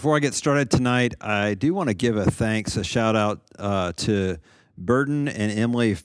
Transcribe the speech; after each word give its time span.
Before 0.00 0.16
I 0.16 0.20
get 0.20 0.32
started 0.32 0.70
tonight, 0.70 1.14
I 1.20 1.52
do 1.52 1.74
want 1.74 1.90
to 1.90 1.94
give 1.94 2.16
a 2.16 2.24
thanks, 2.24 2.78
a 2.78 2.82
shout 2.82 3.16
out 3.16 3.42
uh, 3.58 3.92
to 3.96 4.38
Burton 4.78 5.28
and 5.28 5.52
Emily 5.52 5.98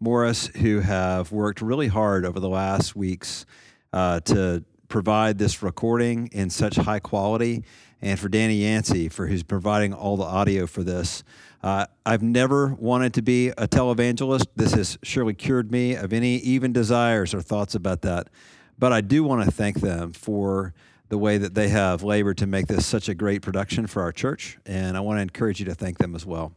Morris, 0.00 0.46
who 0.46 0.80
have 0.80 1.30
worked 1.30 1.60
really 1.60 1.88
hard 1.88 2.24
over 2.24 2.40
the 2.40 2.48
last 2.48 2.96
weeks 2.96 3.44
uh, 3.92 4.20
to 4.20 4.64
provide 4.88 5.36
this 5.36 5.62
recording 5.62 6.30
in 6.32 6.48
such 6.48 6.76
high 6.76 7.00
quality, 7.00 7.64
and 8.00 8.18
for 8.18 8.30
Danny 8.30 8.62
Yancey 8.62 9.10
for 9.10 9.26
who's 9.26 9.42
providing 9.42 9.92
all 9.92 10.16
the 10.16 10.24
audio 10.24 10.66
for 10.66 10.82
this. 10.82 11.22
Uh, 11.62 11.84
I've 12.06 12.22
never 12.22 12.68
wanted 12.68 13.12
to 13.12 13.20
be 13.20 13.48
a 13.48 13.68
televangelist. 13.68 14.46
This 14.56 14.72
has 14.72 14.96
surely 15.02 15.34
cured 15.34 15.70
me 15.70 15.96
of 15.96 16.14
any 16.14 16.36
even 16.36 16.72
desires 16.72 17.34
or 17.34 17.42
thoughts 17.42 17.74
about 17.74 18.00
that. 18.00 18.30
But 18.78 18.94
I 18.94 19.02
do 19.02 19.22
want 19.22 19.44
to 19.44 19.50
thank 19.50 19.82
them 19.82 20.14
for 20.14 20.72
the 21.08 21.18
way 21.18 21.38
that 21.38 21.54
they 21.54 21.68
have 21.68 22.02
labored 22.02 22.38
to 22.38 22.46
make 22.46 22.66
this 22.66 22.86
such 22.86 23.08
a 23.08 23.14
great 23.14 23.42
production 23.42 23.86
for 23.86 24.02
our 24.02 24.12
church. 24.12 24.58
And 24.66 24.96
I 24.96 25.00
want 25.00 25.18
to 25.18 25.22
encourage 25.22 25.60
you 25.60 25.66
to 25.66 25.74
thank 25.74 25.98
them 25.98 26.14
as 26.14 26.24
well. 26.24 26.52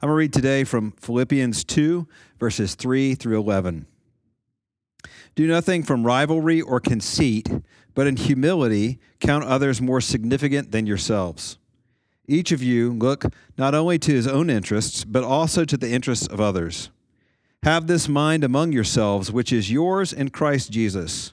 I'm 0.00 0.08
going 0.08 0.12
to 0.12 0.14
read 0.14 0.32
today 0.32 0.64
from 0.64 0.92
Philippians 0.92 1.64
2, 1.64 2.06
verses 2.38 2.74
3 2.74 3.14
through 3.14 3.38
11. 3.38 3.86
Do 5.34 5.46
nothing 5.46 5.82
from 5.82 6.06
rivalry 6.06 6.60
or 6.60 6.80
conceit, 6.80 7.48
but 7.94 8.06
in 8.06 8.16
humility 8.16 8.98
count 9.20 9.44
others 9.44 9.80
more 9.80 10.00
significant 10.00 10.70
than 10.70 10.86
yourselves. 10.86 11.58
Each 12.26 12.52
of 12.52 12.62
you 12.62 12.92
look 12.92 13.24
not 13.56 13.74
only 13.74 13.98
to 14.00 14.12
his 14.12 14.26
own 14.26 14.50
interests, 14.50 15.04
but 15.04 15.24
also 15.24 15.64
to 15.64 15.76
the 15.76 15.90
interests 15.90 16.26
of 16.26 16.40
others. 16.40 16.90
Have 17.64 17.86
this 17.86 18.08
mind 18.08 18.44
among 18.44 18.72
yourselves, 18.72 19.32
which 19.32 19.52
is 19.52 19.72
yours 19.72 20.12
in 20.12 20.28
Christ 20.30 20.70
Jesus 20.70 21.32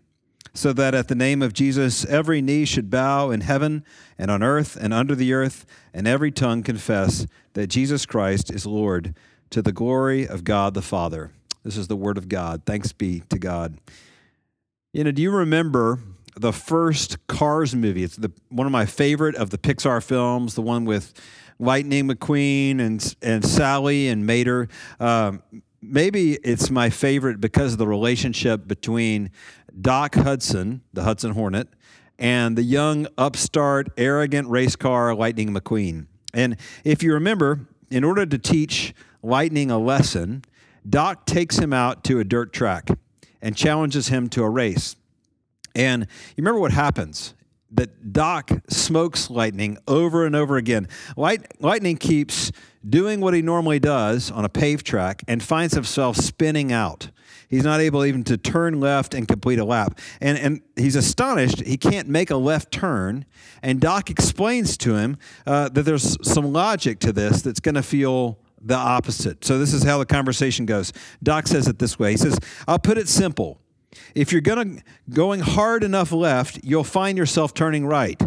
so 0.53 0.73
that 0.73 0.93
at 0.93 1.07
the 1.07 1.15
name 1.15 1.41
of 1.41 1.53
Jesus 1.53 2.05
every 2.05 2.41
knee 2.41 2.65
should 2.65 2.89
bow 2.89 3.31
in 3.31 3.41
heaven 3.41 3.85
and 4.17 4.29
on 4.29 4.43
earth 4.43 4.77
and 4.79 4.93
under 4.93 5.15
the 5.15 5.33
earth, 5.33 5.65
and 5.93 6.07
every 6.07 6.31
tongue 6.31 6.63
confess 6.63 7.25
that 7.53 7.67
Jesus 7.67 8.05
Christ 8.05 8.51
is 8.51 8.65
Lord 8.65 9.15
to 9.49 9.61
the 9.61 9.71
glory 9.71 10.27
of 10.27 10.43
God 10.43 10.73
the 10.73 10.81
Father. 10.81 11.31
This 11.63 11.77
is 11.77 11.87
the 11.87 11.95
word 11.95 12.17
of 12.17 12.27
God. 12.29 12.63
Thanks 12.65 12.91
be 12.91 13.21
to 13.29 13.37
God. 13.37 13.77
You 14.93 15.03
know, 15.03 15.11
do 15.11 15.21
you 15.21 15.31
remember 15.31 15.99
the 16.35 16.51
first 16.51 17.27
Cars 17.27 17.75
movie? 17.75 18.03
It's 18.03 18.15
the, 18.15 18.31
one 18.49 18.65
of 18.65 18.71
my 18.71 18.85
favorite 18.85 19.35
of 19.35 19.51
the 19.51 19.57
Pixar 19.57 20.03
films, 20.03 20.55
the 20.55 20.61
one 20.61 20.85
with 20.85 21.13
Lightning 21.59 22.07
McQueen 22.07 22.79
and, 22.79 23.15
and 23.21 23.45
Sally 23.45 24.07
and 24.07 24.25
Mater. 24.25 24.67
Um, 24.99 25.43
maybe 25.81 26.33
it's 26.43 26.71
my 26.71 26.89
favorite 26.89 27.39
because 27.39 27.73
of 27.73 27.79
the 27.79 27.87
relationship 27.87 28.67
between 28.67 29.29
Doc 29.79 30.15
Hudson, 30.15 30.81
the 30.93 31.03
Hudson 31.03 31.31
Hornet, 31.31 31.67
and 32.17 32.57
the 32.57 32.63
young, 32.63 33.07
upstart, 33.17 33.89
arrogant 33.97 34.47
race 34.47 34.75
car 34.75 35.15
Lightning 35.15 35.53
McQueen. 35.53 36.07
And 36.33 36.57
if 36.83 37.03
you 37.03 37.13
remember, 37.13 37.67
in 37.89 38.03
order 38.03 38.25
to 38.25 38.37
teach 38.37 38.93
Lightning 39.23 39.71
a 39.71 39.77
lesson, 39.77 40.43
Doc 40.87 41.25
takes 41.25 41.57
him 41.57 41.73
out 41.73 42.03
to 42.05 42.19
a 42.19 42.23
dirt 42.23 42.53
track 42.53 42.89
and 43.41 43.55
challenges 43.55 44.07
him 44.07 44.29
to 44.29 44.43
a 44.43 44.49
race. 44.49 44.95
And 45.75 46.03
you 46.03 46.43
remember 46.43 46.59
what 46.59 46.71
happens? 46.71 47.33
That 47.71 48.11
Doc 48.11 48.51
smokes 48.69 49.29
Lightning 49.29 49.77
over 49.87 50.25
and 50.25 50.35
over 50.35 50.57
again. 50.57 50.87
Light, 51.15 51.59
Lightning 51.61 51.97
keeps 51.97 52.51
doing 52.87 53.21
what 53.21 53.33
he 53.33 53.41
normally 53.41 53.79
does 53.79 54.29
on 54.29 54.43
a 54.43 54.49
paved 54.49 54.85
track 54.85 55.23
and 55.27 55.41
finds 55.41 55.73
himself 55.73 56.17
spinning 56.17 56.71
out. 56.71 57.09
He's 57.51 57.65
not 57.65 57.81
able 57.81 58.05
even 58.05 58.23
to 58.23 58.37
turn 58.37 58.79
left 58.79 59.13
and 59.13 59.27
complete 59.27 59.59
a 59.59 59.65
lap. 59.65 59.99
And, 60.21 60.37
and 60.37 60.61
he's 60.75 60.95
astonished 60.95 61.61
he 61.61 61.77
can't 61.77 62.07
make 62.07 62.31
a 62.31 62.37
left 62.37 62.71
turn. 62.71 63.25
And 63.61 63.79
Doc 63.79 64.09
explains 64.09 64.77
to 64.77 64.95
him 64.95 65.17
uh, 65.45 65.69
that 65.69 65.83
there's 65.83 66.17
some 66.27 66.51
logic 66.51 66.99
to 66.99 67.11
this 67.11 67.41
that's 67.41 67.59
going 67.59 67.75
to 67.75 67.83
feel 67.83 68.39
the 68.59 68.75
opposite. 68.75 69.43
So 69.43 69.59
this 69.59 69.73
is 69.73 69.83
how 69.83 69.97
the 69.97 70.05
conversation 70.05 70.65
goes. 70.65 70.93
Doc 71.21 71.47
says 71.47 71.67
it 71.67 71.77
this 71.77 71.99
way. 71.99 72.11
He 72.11 72.17
says, 72.17 72.39
"I'll 72.67 72.79
put 72.79 72.97
it 72.97 73.09
simple. 73.09 73.59
If 74.15 74.31
you're 74.31 74.41
going 74.41 74.83
going 75.09 75.41
hard 75.41 75.83
enough 75.83 76.11
left, 76.11 76.59
you'll 76.63 76.83
find 76.83 77.17
yourself 77.17 77.53
turning 77.53 77.85
right." 77.85 78.21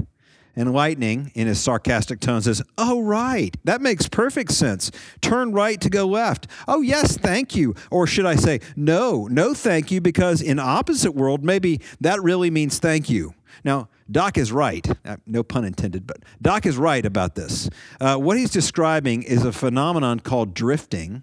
And 0.57 0.73
Lightning, 0.73 1.33
in 1.35 1.47
his 1.47 1.61
sarcastic 1.61 2.21
tone, 2.21 2.43
says, 2.43 2.63
Oh, 2.79 3.01
right. 3.01 3.57
That 3.65 3.81
makes 3.81 4.09
perfect 4.09 4.53
sense. 4.53 4.91
Turn 5.21 5.53
right 5.53 5.81
to 5.81 5.91
go 5.91 6.07
left. 6.07 6.47
Oh, 6.69 6.81
yes, 6.81 7.17
thank 7.17 7.57
you. 7.57 7.75
Or 7.91 8.07
should 8.07 8.27
I 8.27 8.37
say, 8.37 8.61
No, 8.77 9.27
no, 9.27 9.55
thank 9.55 9.91
you, 9.91 10.01
because 10.01 10.41
in 10.41 10.59
opposite 10.59 11.13
world, 11.13 11.45
maybe 11.45 11.81
that 12.01 12.23
really 12.23 12.51
means 12.51 12.79
thank 12.79 13.11
you. 13.11 13.35
Now, 13.65 13.89
Doc 14.11 14.37
is 14.37 14.53
right. 14.53 14.87
Uh, 15.05 15.17
no 15.27 15.43
pun 15.43 15.65
intended, 15.65 16.07
but 16.07 16.19
Doc 16.43 16.67
is 16.67 16.77
right 16.77 17.05
about 17.05 17.35
this. 17.35 17.71
Uh, 18.01 18.17
what 18.17 18.37
he's 18.37 18.51
describing 18.51 19.23
is 19.23 19.45
a 19.45 19.53
phenomenon 19.53 20.21
called 20.21 20.55
drifting 20.55 21.23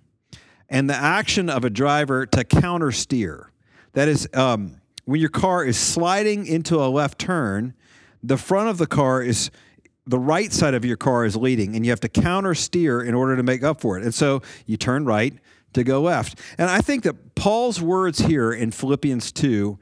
and 0.69 0.89
the 0.89 0.95
action 0.95 1.49
of 1.49 1.63
a 1.65 1.69
driver 1.69 2.25
to 2.25 2.43
counter 2.43 2.91
steer. 2.91 3.51
That 3.93 4.07
is, 4.07 4.27
um, 4.33 4.81
when 5.05 5.19
your 5.19 5.29
car 5.29 5.65
is 5.65 5.77
sliding 5.77 6.45
into 6.45 6.77
a 6.77 6.87
left 6.87 7.19
turn, 7.19 7.73
the 8.23 8.37
front 8.37 8.69
of 8.69 8.77
the 8.77 8.87
car 8.87 9.21
is 9.21 9.51
the 10.07 10.19
right 10.19 10.51
side 10.51 10.73
of 10.73 10.83
your 10.83 10.97
car 10.97 11.25
is 11.25 11.35
leading 11.35 11.75
and 11.75 11.85
you 11.85 11.91
have 11.91 11.99
to 12.01 12.09
counter 12.09 12.55
steer 12.55 13.01
in 13.01 13.13
order 13.13 13.35
to 13.35 13.43
make 13.43 13.63
up 13.63 13.81
for 13.81 13.97
it. 13.97 14.03
And 14.03 14.13
so 14.13 14.41
you 14.65 14.77
turn 14.77 15.05
right 15.05 15.33
to 15.73 15.83
go 15.83 16.01
left. 16.01 16.39
And 16.57 16.69
I 16.69 16.81
think 16.81 17.03
that 17.03 17.35
Paul's 17.35 17.81
words 17.81 18.19
here 18.19 18.51
in 18.51 18.71
Philippians 18.71 19.31
2 19.31 19.79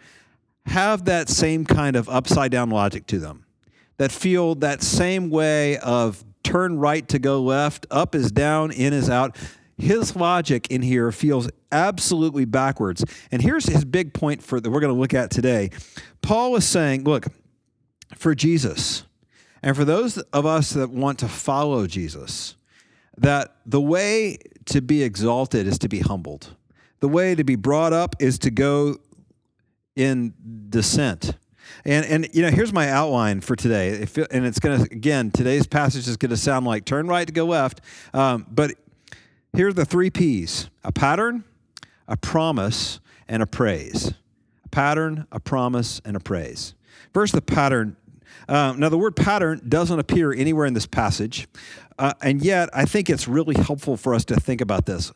have 0.66 1.06
that 1.06 1.30
same 1.30 1.66
kind 1.66 1.96
of 1.96 2.08
upside 2.10 2.52
down 2.52 2.70
logic 2.70 3.08
to 3.08 3.20
them, 3.20 3.46
that 3.98 4.12
feel 4.12 4.56
that 4.56 4.84
same 4.84 5.30
way 5.30 5.78
of 5.78 6.24
turn 6.44 6.78
right 6.78 7.08
to 7.08 7.20
go 7.20 7.42
left, 7.42 7.86
up 7.90 8.14
is 8.14 8.32
down, 8.32 8.72
in 8.72 8.94
is 8.94 9.10
out. 9.10 9.36
His 9.78 10.16
logic 10.16 10.68
in 10.70 10.82
here 10.82 11.12
feels 11.12 11.50
absolutely 11.72 12.46
backwards. 12.46 13.04
And 13.32 13.42
here's 13.42 13.66
his 13.66 13.86
big 13.86 14.14
point 14.14 14.44
for 14.44 14.60
that 14.60 14.70
we're 14.70 14.82
going 14.82 14.94
to 14.94 15.00
look 15.00 15.14
at 15.14 15.32
today. 15.32 15.70
Paul 16.22 16.56
is 16.58 16.66
saying, 16.66 17.06
look, 17.06 17.28
for 18.16 18.36
Jesus 18.36 19.04
and 19.62 19.76
for 19.76 19.86
those 19.86 20.18
of 20.18 20.46
us 20.46 20.72
that 20.72 20.90
want 20.90 21.20
to 21.20 21.28
follow 21.28 21.86
Jesus, 21.86 22.56
that 23.18 23.56
the 23.66 23.82
way 23.82 24.38
to 24.66 24.82
be 24.82 25.04
exalted 25.04 25.68
is 25.68 25.78
to 25.80 25.90
be 25.90 26.00
humbled. 26.00 26.56
The 27.02 27.10
way 27.10 27.36
to 27.36 27.44
be 27.44 27.56
brought 27.56 27.94
up 27.94 28.16
is 28.20 28.40
to 28.40 28.52
go 28.52 28.98
in 29.96 30.34
descent. 30.70 31.36
And 31.86 32.06
and 32.06 32.30
you 32.34 32.42
know, 32.42 32.50
here's 32.50 32.74
my 32.74 32.90
outline 32.90 33.42
for 33.42 33.56
today. 33.56 34.08
and 34.32 34.46
it's 34.46 34.60
going 34.60 34.84
to 34.84 34.92
again, 34.92 35.32
today's 35.32 35.68
passage 35.68 36.08
is 36.08 36.18
going 36.18 36.32
to 36.32 36.38
sound 36.38 36.66
like 36.66 36.86
turn 36.86 37.08
right 37.08 37.28
to 37.28 37.34
go 37.34 37.46
left. 37.46 37.82
Um, 38.14 38.46
but 38.50 38.72
here 39.54 39.68
are 39.68 39.74
the 39.74 39.86
three 39.86 40.10
P's: 40.10 40.70
a 40.84 40.92
pattern, 40.92 41.44
a 42.08 42.18
promise, 42.18 43.00
and 43.28 43.44
a 43.44 43.48
praise. 43.48 44.14
A 44.66 44.70
pattern, 44.70 45.28
a 45.32 45.40
promise, 45.40 46.02
and 46.04 46.16
a 46.16 46.20
praise. 46.20 46.74
First, 47.14 47.34
the 47.34 47.42
pattern. 47.42 47.96
Um, 48.50 48.80
now, 48.80 48.90
the 48.90 48.98
word 48.98 49.16
pattern 49.16 49.62
doesn't 49.70 50.00
appear 50.00 50.34
anywhere 50.34 50.66
in 50.66 50.74
this 50.74 50.88
passage, 50.88 51.48
uh, 52.00 52.14
and 52.24 52.42
yet 52.42 52.68
I 52.74 52.86
think 52.86 53.08
it's 53.08 53.28
really 53.28 53.54
helpful 53.54 53.96
for 53.96 54.16
us 54.16 54.26
to 54.26 54.38
think 54.38 54.60
about 54.60 54.88
this. 54.88 55.12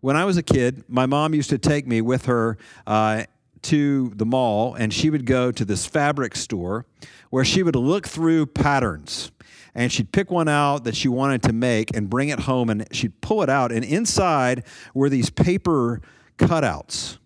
When 0.00 0.16
I 0.16 0.24
was 0.24 0.38
a 0.38 0.42
kid, 0.42 0.84
my 0.88 1.04
mom 1.04 1.34
used 1.34 1.50
to 1.50 1.58
take 1.58 1.86
me 1.86 2.00
with 2.00 2.24
her 2.24 2.56
uh, 2.86 3.24
to 3.64 4.08
the 4.16 4.24
mall, 4.24 4.74
and 4.74 4.90
she 4.94 5.10
would 5.10 5.26
go 5.26 5.52
to 5.52 5.66
this 5.66 5.84
fabric 5.84 6.34
store 6.34 6.86
where 7.28 7.44
she 7.44 7.62
would 7.62 7.76
look 7.76 8.08
through 8.08 8.46
patterns 8.46 9.32
and 9.74 9.92
she'd 9.92 10.10
pick 10.10 10.30
one 10.30 10.48
out 10.48 10.84
that 10.84 10.96
she 10.96 11.08
wanted 11.08 11.42
to 11.42 11.52
make 11.52 11.94
and 11.94 12.08
bring 12.08 12.30
it 12.30 12.40
home 12.40 12.70
and 12.70 12.88
she'd 12.90 13.20
pull 13.20 13.42
it 13.42 13.50
out 13.50 13.70
and 13.70 13.84
inside 13.84 14.64
were 14.94 15.10
these 15.10 15.28
paper 15.28 16.00
cutouts 16.38 17.18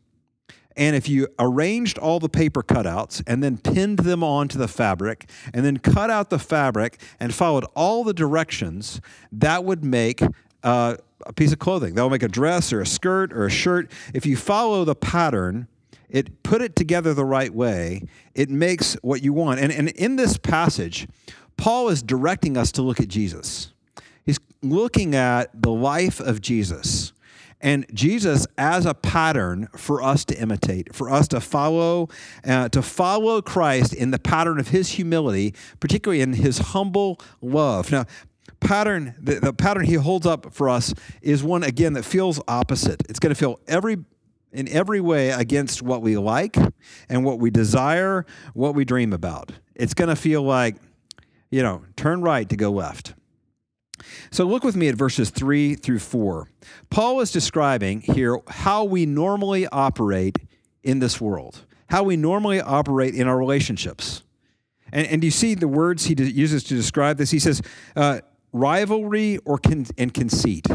and 0.76 0.96
if 0.96 1.08
you 1.08 1.28
arranged 1.38 1.98
all 1.98 2.20
the 2.20 2.28
paper 2.28 2.62
cutouts 2.62 3.22
and 3.26 3.42
then 3.42 3.58
pinned 3.58 4.00
them 4.00 4.22
onto 4.22 4.58
the 4.58 4.68
fabric 4.68 5.28
and 5.52 5.64
then 5.64 5.78
cut 5.78 6.10
out 6.10 6.30
the 6.30 6.38
fabric 6.38 7.00
and 7.20 7.34
followed 7.34 7.64
all 7.74 8.04
the 8.04 8.14
directions, 8.14 9.00
that 9.30 9.64
would 9.64 9.84
make 9.84 10.22
uh, 10.62 10.96
a 11.26 11.32
piece 11.32 11.52
of 11.52 11.58
clothing. 11.58 11.94
That 11.94 12.02
would 12.02 12.12
make 12.12 12.22
a 12.22 12.28
dress 12.28 12.72
or 12.72 12.80
a 12.80 12.86
skirt 12.86 13.32
or 13.32 13.46
a 13.46 13.50
shirt. 13.50 13.90
If 14.14 14.26
you 14.26 14.36
follow 14.36 14.84
the 14.84 14.94
pattern, 14.94 15.68
it 16.08 16.42
put 16.42 16.62
it 16.62 16.76
together 16.76 17.14
the 17.14 17.24
right 17.24 17.52
way, 17.52 18.02
it 18.34 18.50
makes 18.50 18.94
what 19.02 19.22
you 19.22 19.32
want. 19.32 19.60
And, 19.60 19.72
and 19.72 19.88
in 19.90 20.16
this 20.16 20.36
passage, 20.36 21.08
Paul 21.56 21.88
is 21.88 22.02
directing 22.02 22.56
us 22.56 22.72
to 22.72 22.82
look 22.82 23.00
at 23.00 23.08
Jesus. 23.08 23.72
He's, 24.24 24.38
looking 24.62 25.14
at 25.14 25.50
the 25.60 25.70
life 25.70 26.20
of 26.20 26.40
Jesus 26.40 27.11
and 27.62 27.86
Jesus 27.94 28.46
as 28.58 28.84
a 28.84 28.92
pattern 28.92 29.68
for 29.76 30.02
us 30.02 30.24
to 30.26 30.38
imitate, 30.38 30.94
for 30.94 31.08
us 31.08 31.28
to 31.28 31.40
follow, 31.40 32.08
uh, 32.44 32.68
to 32.70 32.82
follow 32.82 33.40
Christ 33.40 33.94
in 33.94 34.10
the 34.10 34.18
pattern 34.18 34.58
of 34.58 34.68
His 34.68 34.90
humility, 34.90 35.54
particularly 35.80 36.20
in 36.20 36.34
His 36.34 36.58
humble 36.58 37.20
love. 37.40 37.92
Now, 37.92 38.04
pattern 38.60 39.14
the, 39.20 39.36
the 39.36 39.52
pattern 39.52 39.84
He 39.84 39.94
holds 39.94 40.26
up 40.26 40.52
for 40.52 40.68
us 40.68 40.92
is 41.22 41.42
one 41.42 41.62
again 41.62 41.92
that 41.94 42.04
feels 42.04 42.40
opposite. 42.48 43.02
It's 43.08 43.20
going 43.20 43.34
to 43.34 43.38
feel 43.38 43.60
every 43.68 43.98
in 44.52 44.68
every 44.68 45.00
way 45.00 45.30
against 45.30 45.80
what 45.80 46.02
we 46.02 46.16
like 46.18 46.58
and 47.08 47.24
what 47.24 47.38
we 47.38 47.50
desire, 47.50 48.26
what 48.52 48.74
we 48.74 48.84
dream 48.84 49.12
about. 49.14 49.50
It's 49.74 49.94
going 49.94 50.10
to 50.10 50.16
feel 50.16 50.42
like, 50.42 50.76
you 51.50 51.62
know, 51.62 51.82
turn 51.96 52.20
right 52.20 52.46
to 52.50 52.56
go 52.56 52.70
left. 52.70 53.14
So 54.30 54.44
look 54.44 54.64
with 54.64 54.76
me 54.76 54.88
at 54.88 54.94
verses 54.94 55.30
3 55.30 55.74
through 55.74 55.98
4. 55.98 56.48
Paul 56.90 57.20
is 57.20 57.30
describing 57.30 58.00
here 58.00 58.38
how 58.48 58.84
we 58.84 59.06
normally 59.06 59.66
operate 59.66 60.36
in 60.82 60.98
this 60.98 61.20
world, 61.20 61.64
how 61.88 62.02
we 62.02 62.16
normally 62.16 62.60
operate 62.60 63.14
in 63.14 63.26
our 63.26 63.36
relationships. 63.36 64.22
And, 64.92 65.06
and 65.06 65.24
you 65.24 65.30
see 65.30 65.54
the 65.54 65.68
words 65.68 66.04
he 66.06 66.14
uses 66.14 66.64
to 66.64 66.74
describe 66.74 67.16
this? 67.16 67.30
He 67.30 67.38
says, 67.38 67.62
uh, 67.96 68.20
rivalry 68.52 69.38
or 69.44 69.58
con- 69.58 69.86
and 69.96 70.12
conceit. 70.12 70.66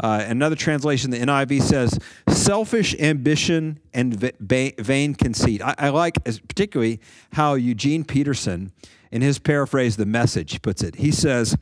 Uh, 0.00 0.24
another 0.26 0.56
translation, 0.56 1.10
the 1.10 1.18
NIV 1.18 1.62
says, 1.62 1.98
selfish 2.28 2.94
ambition 2.98 3.78
and 3.94 4.18
va- 4.18 4.72
vain 4.78 5.14
conceit. 5.14 5.62
I, 5.62 5.74
I 5.78 5.88
like 5.90 6.22
particularly 6.24 7.00
how 7.34 7.54
Eugene 7.54 8.04
Peterson, 8.04 8.72
in 9.12 9.22
his 9.22 9.38
paraphrase, 9.38 9.96
The 9.96 10.06
Message, 10.06 10.60
puts 10.62 10.82
it. 10.82 10.96
He 10.96 11.12
says, 11.12 11.56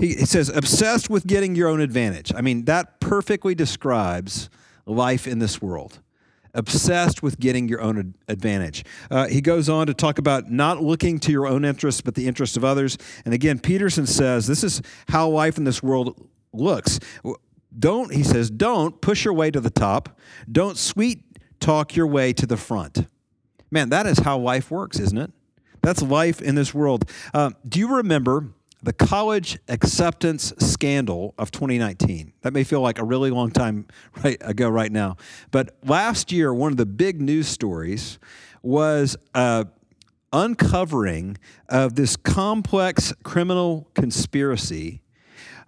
he, 0.00 0.14
he 0.14 0.26
says, 0.26 0.48
obsessed 0.48 1.10
with 1.10 1.26
getting 1.26 1.54
your 1.54 1.68
own 1.68 1.80
advantage. 1.80 2.32
I 2.34 2.40
mean, 2.40 2.64
that 2.64 3.00
perfectly 3.00 3.54
describes 3.54 4.48
life 4.86 5.26
in 5.26 5.38
this 5.38 5.60
world. 5.60 6.00
Obsessed 6.52 7.22
with 7.22 7.38
getting 7.38 7.68
your 7.68 7.80
own 7.80 8.14
advantage. 8.26 8.84
Uh, 9.08 9.28
he 9.28 9.40
goes 9.40 9.68
on 9.68 9.86
to 9.86 9.94
talk 9.94 10.18
about 10.18 10.50
not 10.50 10.82
looking 10.82 11.20
to 11.20 11.30
your 11.30 11.46
own 11.46 11.64
interests, 11.64 12.00
but 12.00 12.16
the 12.16 12.26
interests 12.26 12.56
of 12.56 12.64
others. 12.64 12.98
And 13.24 13.32
again, 13.32 13.60
Peterson 13.60 14.06
says 14.06 14.48
this 14.48 14.64
is 14.64 14.82
how 15.08 15.28
life 15.28 15.58
in 15.58 15.64
this 15.64 15.80
world 15.80 16.28
looks. 16.52 16.98
Don't, 17.78 18.12
he 18.12 18.24
says, 18.24 18.50
don't 18.50 19.00
push 19.00 19.24
your 19.24 19.34
way 19.34 19.52
to 19.52 19.60
the 19.60 19.70
top. 19.70 20.18
Don't 20.50 20.76
sweet 20.76 21.22
talk 21.60 21.94
your 21.94 22.08
way 22.08 22.32
to 22.32 22.46
the 22.46 22.56
front. 22.56 23.06
Man, 23.70 23.90
that 23.90 24.06
is 24.06 24.18
how 24.18 24.36
life 24.38 24.72
works, 24.72 24.98
isn't 24.98 25.18
it? 25.18 25.30
That's 25.82 26.02
life 26.02 26.42
in 26.42 26.56
this 26.56 26.74
world. 26.74 27.08
Uh, 27.32 27.50
do 27.68 27.78
you 27.78 27.96
remember 27.96 28.48
the 28.82 28.92
college 28.92 29.58
acceptance 29.68 30.52
scandal 30.58 31.34
of 31.38 31.50
2019. 31.50 32.32
That 32.42 32.52
may 32.52 32.64
feel 32.64 32.80
like 32.80 32.98
a 32.98 33.04
really 33.04 33.30
long 33.30 33.50
time 33.50 33.86
right 34.24 34.38
ago 34.40 34.68
right 34.68 34.90
now. 34.92 35.16
But 35.50 35.76
last 35.84 36.32
year, 36.32 36.52
one 36.54 36.72
of 36.72 36.76
the 36.76 36.86
big 36.86 37.20
news 37.20 37.48
stories 37.48 38.18
was 38.62 39.16
uh, 39.34 39.64
uncovering 40.32 41.36
of 41.68 41.94
this 41.96 42.16
complex 42.16 43.12
criminal 43.22 43.88
conspiracy 43.94 45.02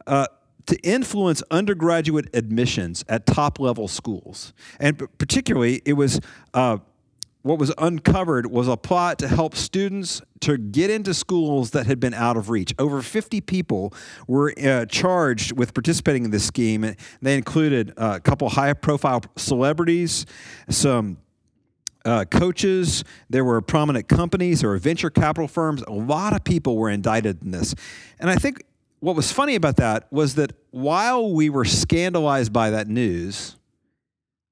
uh, 0.07 0.27
to 0.67 0.77
influence 0.81 1.43
undergraduate 1.51 2.29
admissions 2.35 3.05
at 3.09 3.27
top 3.27 3.59
level 3.59 3.89
schools. 3.89 4.53
And 4.79 4.99
particularly, 5.19 5.83
it 5.85 5.95
was 5.95 6.21
uh, 6.55 6.79
what 7.43 7.59
was 7.59 7.73
uncovered 7.77 8.47
was 8.47 8.69
a 8.69 8.77
plot 8.77 9.19
to 9.19 9.29
help 9.29 9.57
students 9.57 10.23
to 10.41 10.57
get 10.57 10.91
into 10.91 11.13
schools 11.13 11.73
that 11.73 11.87
had 11.87 11.99
been 11.99 12.15
out 12.15 12.37
of 12.37 12.51
reach. 12.51 12.73
Over 12.79 13.03
50 13.03 13.41
people 13.41 13.93
were 14.29 14.55
uh, 14.63 14.87
charged 14.87 15.57
with 15.57 15.75
participating 15.75 16.25
in 16.25 16.31
this 16.31 16.45
scheme. 16.45 16.95
They 17.21 17.37
included 17.37 17.93
uh, 17.97 18.15
a 18.17 18.21
couple 18.21 18.49
high 18.49 18.73
profile 18.75 19.23
celebrities, 19.37 20.25
some 20.69 21.19
uh, 22.05 22.25
coaches, 22.25 23.05
there 23.31 23.45
were 23.45 23.61
prominent 23.61 24.09
companies, 24.09 24.61
there 24.61 24.71
were 24.71 24.79
venture 24.79 25.11
capital 25.11 25.49
firms. 25.49 25.83
A 25.83 25.93
lot 25.93 26.33
of 26.33 26.43
people 26.45 26.77
were 26.77 26.91
indicted 26.91 27.43
in 27.43 27.51
this. 27.51 27.75
And 28.19 28.31
I 28.31 28.37
think 28.37 28.63
what 29.01 29.17
was 29.17 29.33
funny 29.33 29.57
about 29.57 29.77
that 29.77 30.07
was 30.13 30.37
that 30.37 30.53
while 30.71 31.33
we 31.33 31.51
were 31.51 31.65
scandalized 31.65 32.53
by 32.53 32.71
that 32.71 32.89
news, 32.89 33.57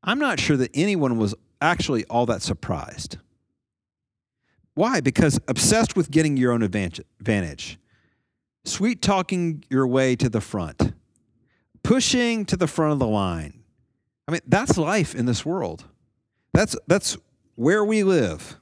I'm 0.02 0.18
not 0.18 0.40
sure 0.40 0.56
that 0.56 0.70
anyone 0.74 1.18
was 1.18 1.34
actually 1.60 2.04
all 2.06 2.26
that 2.26 2.42
surprised. 2.42 3.18
Why? 4.74 5.00
Because 5.00 5.38
obsessed 5.48 5.96
with 5.96 6.10
getting 6.10 6.36
your 6.36 6.52
own 6.52 6.62
advantage, 6.62 7.78
sweet 8.64 9.02
talking 9.02 9.64
your 9.68 9.86
way 9.86 10.16
to 10.16 10.28
the 10.28 10.40
front, 10.40 10.94
pushing 11.82 12.44
to 12.46 12.56
the 12.56 12.66
front 12.66 12.92
of 12.92 12.98
the 12.98 13.06
line. 13.06 13.62
I 14.28 14.32
mean, 14.32 14.40
that's 14.46 14.78
life 14.78 15.14
in 15.14 15.26
this 15.26 15.44
world. 15.44 15.84
That's, 16.54 16.76
that's 16.86 17.16
where 17.56 17.84
we 17.84 18.02
live. 18.02 18.56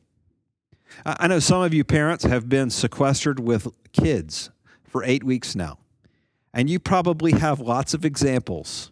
I 1.05 1.29
know 1.29 1.39
some 1.39 1.63
of 1.63 1.75
you 1.75 1.85
parents 1.85 2.25
have 2.25 2.49
been 2.49 2.71
sequestered 2.71 3.39
with 3.39 3.69
kids 3.93 4.51
for 4.85 5.05
eight 5.05 5.23
weeks 5.23 5.55
now, 5.55 5.79
and 6.55 6.69
you 6.71 6.81
probably 6.81 7.33
have 7.33 7.61
lots 7.61 7.93
of 7.95 8.05
examples 8.05 8.91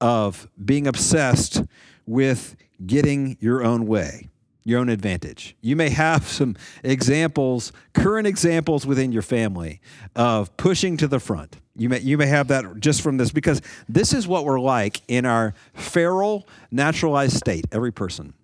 of 0.00 0.48
being 0.62 0.86
obsessed 0.86 1.62
with 2.06 2.56
getting 2.86 3.36
your 3.40 3.62
own 3.62 3.86
way, 3.86 4.28
your 4.64 4.80
own 4.80 4.88
advantage. 4.88 5.56
You 5.60 5.76
may 5.76 5.90
have 5.90 6.26
some 6.26 6.56
examples, 6.82 7.72
current 7.92 8.26
examples 8.26 8.86
within 8.86 9.12
your 9.12 9.22
family 9.22 9.80
of 10.14 10.56
pushing 10.56 10.96
to 10.98 11.08
the 11.08 11.20
front. 11.20 11.56
You 11.76 11.88
may, 11.88 12.00
you 12.00 12.18
may 12.18 12.26
have 12.26 12.48
that 12.48 12.80
just 12.80 13.00
from 13.02 13.16
this 13.16 13.32
because 13.32 13.62
this 13.88 14.12
is 14.12 14.26
what 14.26 14.44
we're 14.44 14.60
like 14.60 15.00
in 15.08 15.24
our 15.24 15.54
feral, 15.74 16.46
naturalized 16.70 17.36
state, 17.36 17.64
every 17.72 17.92
person. 17.92 18.34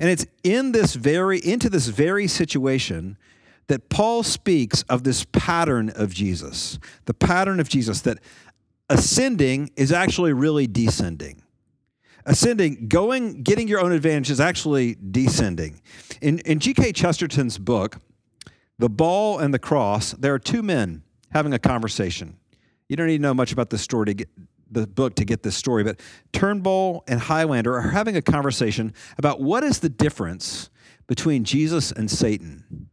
And 0.00 0.08
it's 0.08 0.26
in 0.42 0.72
this 0.72 0.94
very, 0.94 1.38
into 1.38 1.68
this 1.68 1.88
very 1.88 2.26
situation 2.26 3.18
that 3.66 3.88
Paul 3.88 4.22
speaks 4.22 4.82
of 4.82 5.04
this 5.04 5.24
pattern 5.24 5.90
of 5.90 6.12
Jesus, 6.12 6.78
the 7.06 7.14
pattern 7.14 7.60
of 7.60 7.68
Jesus 7.68 8.02
that 8.02 8.18
ascending 8.90 9.70
is 9.76 9.92
actually 9.92 10.32
really 10.32 10.66
descending. 10.66 11.42
Ascending, 12.26 12.88
going, 12.88 13.42
getting 13.42 13.68
your 13.68 13.80
own 13.80 13.92
advantage 13.92 14.30
is 14.30 14.40
actually 14.40 14.96
descending. 15.10 15.82
In, 16.22 16.38
in 16.40 16.58
G.K. 16.58 16.92
Chesterton's 16.92 17.58
book, 17.58 17.98
The 18.78 18.88
Ball 18.88 19.38
and 19.38 19.52
the 19.52 19.58
Cross, 19.58 20.12
there 20.12 20.32
are 20.32 20.38
two 20.38 20.62
men 20.62 21.02
having 21.32 21.52
a 21.52 21.58
conversation. 21.58 22.38
You 22.88 22.96
don't 22.96 23.08
need 23.08 23.18
to 23.18 23.22
know 23.22 23.34
much 23.34 23.52
about 23.52 23.70
the 23.70 23.78
story 23.78 24.06
to 24.06 24.14
get 24.14 24.28
the 24.70 24.86
book 24.86 25.14
to 25.16 25.24
get 25.24 25.42
this 25.42 25.54
story, 25.54 25.84
but 25.84 26.00
Turnbull 26.32 27.04
and 27.06 27.20
Highlander 27.20 27.74
are 27.74 27.90
having 27.90 28.16
a 28.16 28.22
conversation 28.22 28.92
about 29.18 29.40
what 29.40 29.62
is 29.62 29.78
the 29.78 29.88
difference 29.88 30.70
between 31.06 31.44
Jesus 31.44 31.92
and 31.92 32.10
Satan. 32.10 32.88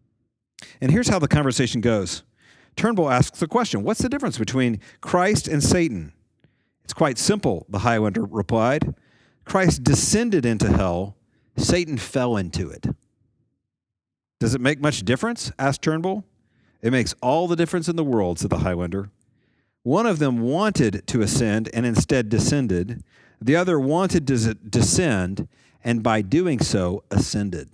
And 0.79 0.91
here's 0.91 1.07
how 1.07 1.17
the 1.17 1.27
conversation 1.27 1.81
goes. 1.81 2.23
Turnbull 2.75 3.09
asks 3.09 3.39
the 3.39 3.47
question 3.47 3.83
What's 3.83 4.01
the 4.01 4.09
difference 4.09 4.38
between 4.38 4.79
Christ 5.01 5.47
and 5.47 5.63
Satan? 5.63 6.13
It's 6.83 6.93
quite 6.93 7.17
simple, 7.17 7.65
the 7.69 7.79
Highlander 7.79 8.25
replied. 8.25 8.93
Christ 9.45 9.83
descended 9.83 10.45
into 10.45 10.71
hell, 10.71 11.15
Satan 11.57 11.98
fell 11.98 12.38
into 12.38 12.69
it. 12.69 12.88
Does 14.39 14.55
it 14.55 14.62
make 14.62 14.79
much 14.79 15.03
difference? 15.03 15.51
asked 15.60 15.81
Turnbull. 15.81 16.25
It 16.81 16.91
makes 16.91 17.13
all 17.21 17.48
the 17.48 17.55
difference 17.55 17.88
in 17.88 17.95
the 17.95 18.03
world, 18.03 18.39
said 18.39 18.50
the 18.50 18.60
Highlander. 18.60 19.10
One 19.83 20.05
of 20.05 20.19
them 20.19 20.41
wanted 20.41 21.05
to 21.07 21.21
ascend 21.21 21.69
and 21.74 21.86
instead 21.86 22.29
descended. 22.29 23.03
The 23.39 23.55
other 23.55 23.79
wanted 23.79 24.27
to 24.27 24.53
descend 24.53 25.48
and 25.83 26.03
by 26.03 26.21
doing 26.21 26.60
so 26.60 27.03
ascended. 27.12 27.69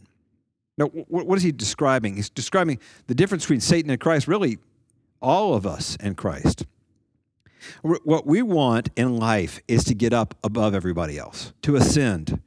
Now, 0.77 0.86
what 0.86 1.38
is 1.38 1.43
he 1.43 1.51
describing? 1.51 2.15
He's 2.15 2.29
describing 2.29 2.79
the 3.07 3.15
difference 3.15 3.43
between 3.43 3.62
Satan 3.62 3.89
and 3.89 4.00
Christ, 4.00 4.27
really, 4.27 4.59
all 5.21 5.53
of 5.55 5.65
us 5.65 5.97
and 6.00 6.15
Christ. 6.15 6.65
What 7.81 8.25
we 8.25 8.41
want 8.41 8.89
in 8.95 9.17
life 9.17 9.59
is 9.67 9.83
to 9.86 9.93
get 9.93 10.13
up 10.13 10.36
above 10.43 10.74
everybody 10.74 11.17
else, 11.17 11.53
to 11.63 11.75
ascend. 11.75 12.41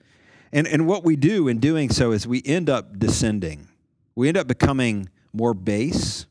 And, 0.53 0.67
and 0.67 0.87
what 0.87 1.05
we 1.05 1.17
do 1.17 1.49
in 1.49 1.59
doing 1.59 1.91
so 1.91 2.13
is 2.13 2.27
we 2.27 2.43
end 2.45 2.69
up 2.69 2.99
descending. 2.99 3.69
We 4.15 4.29
end 4.29 4.37
up 4.37 4.49
becoming 4.49 5.09
more 5.33 5.55
base 5.55 6.27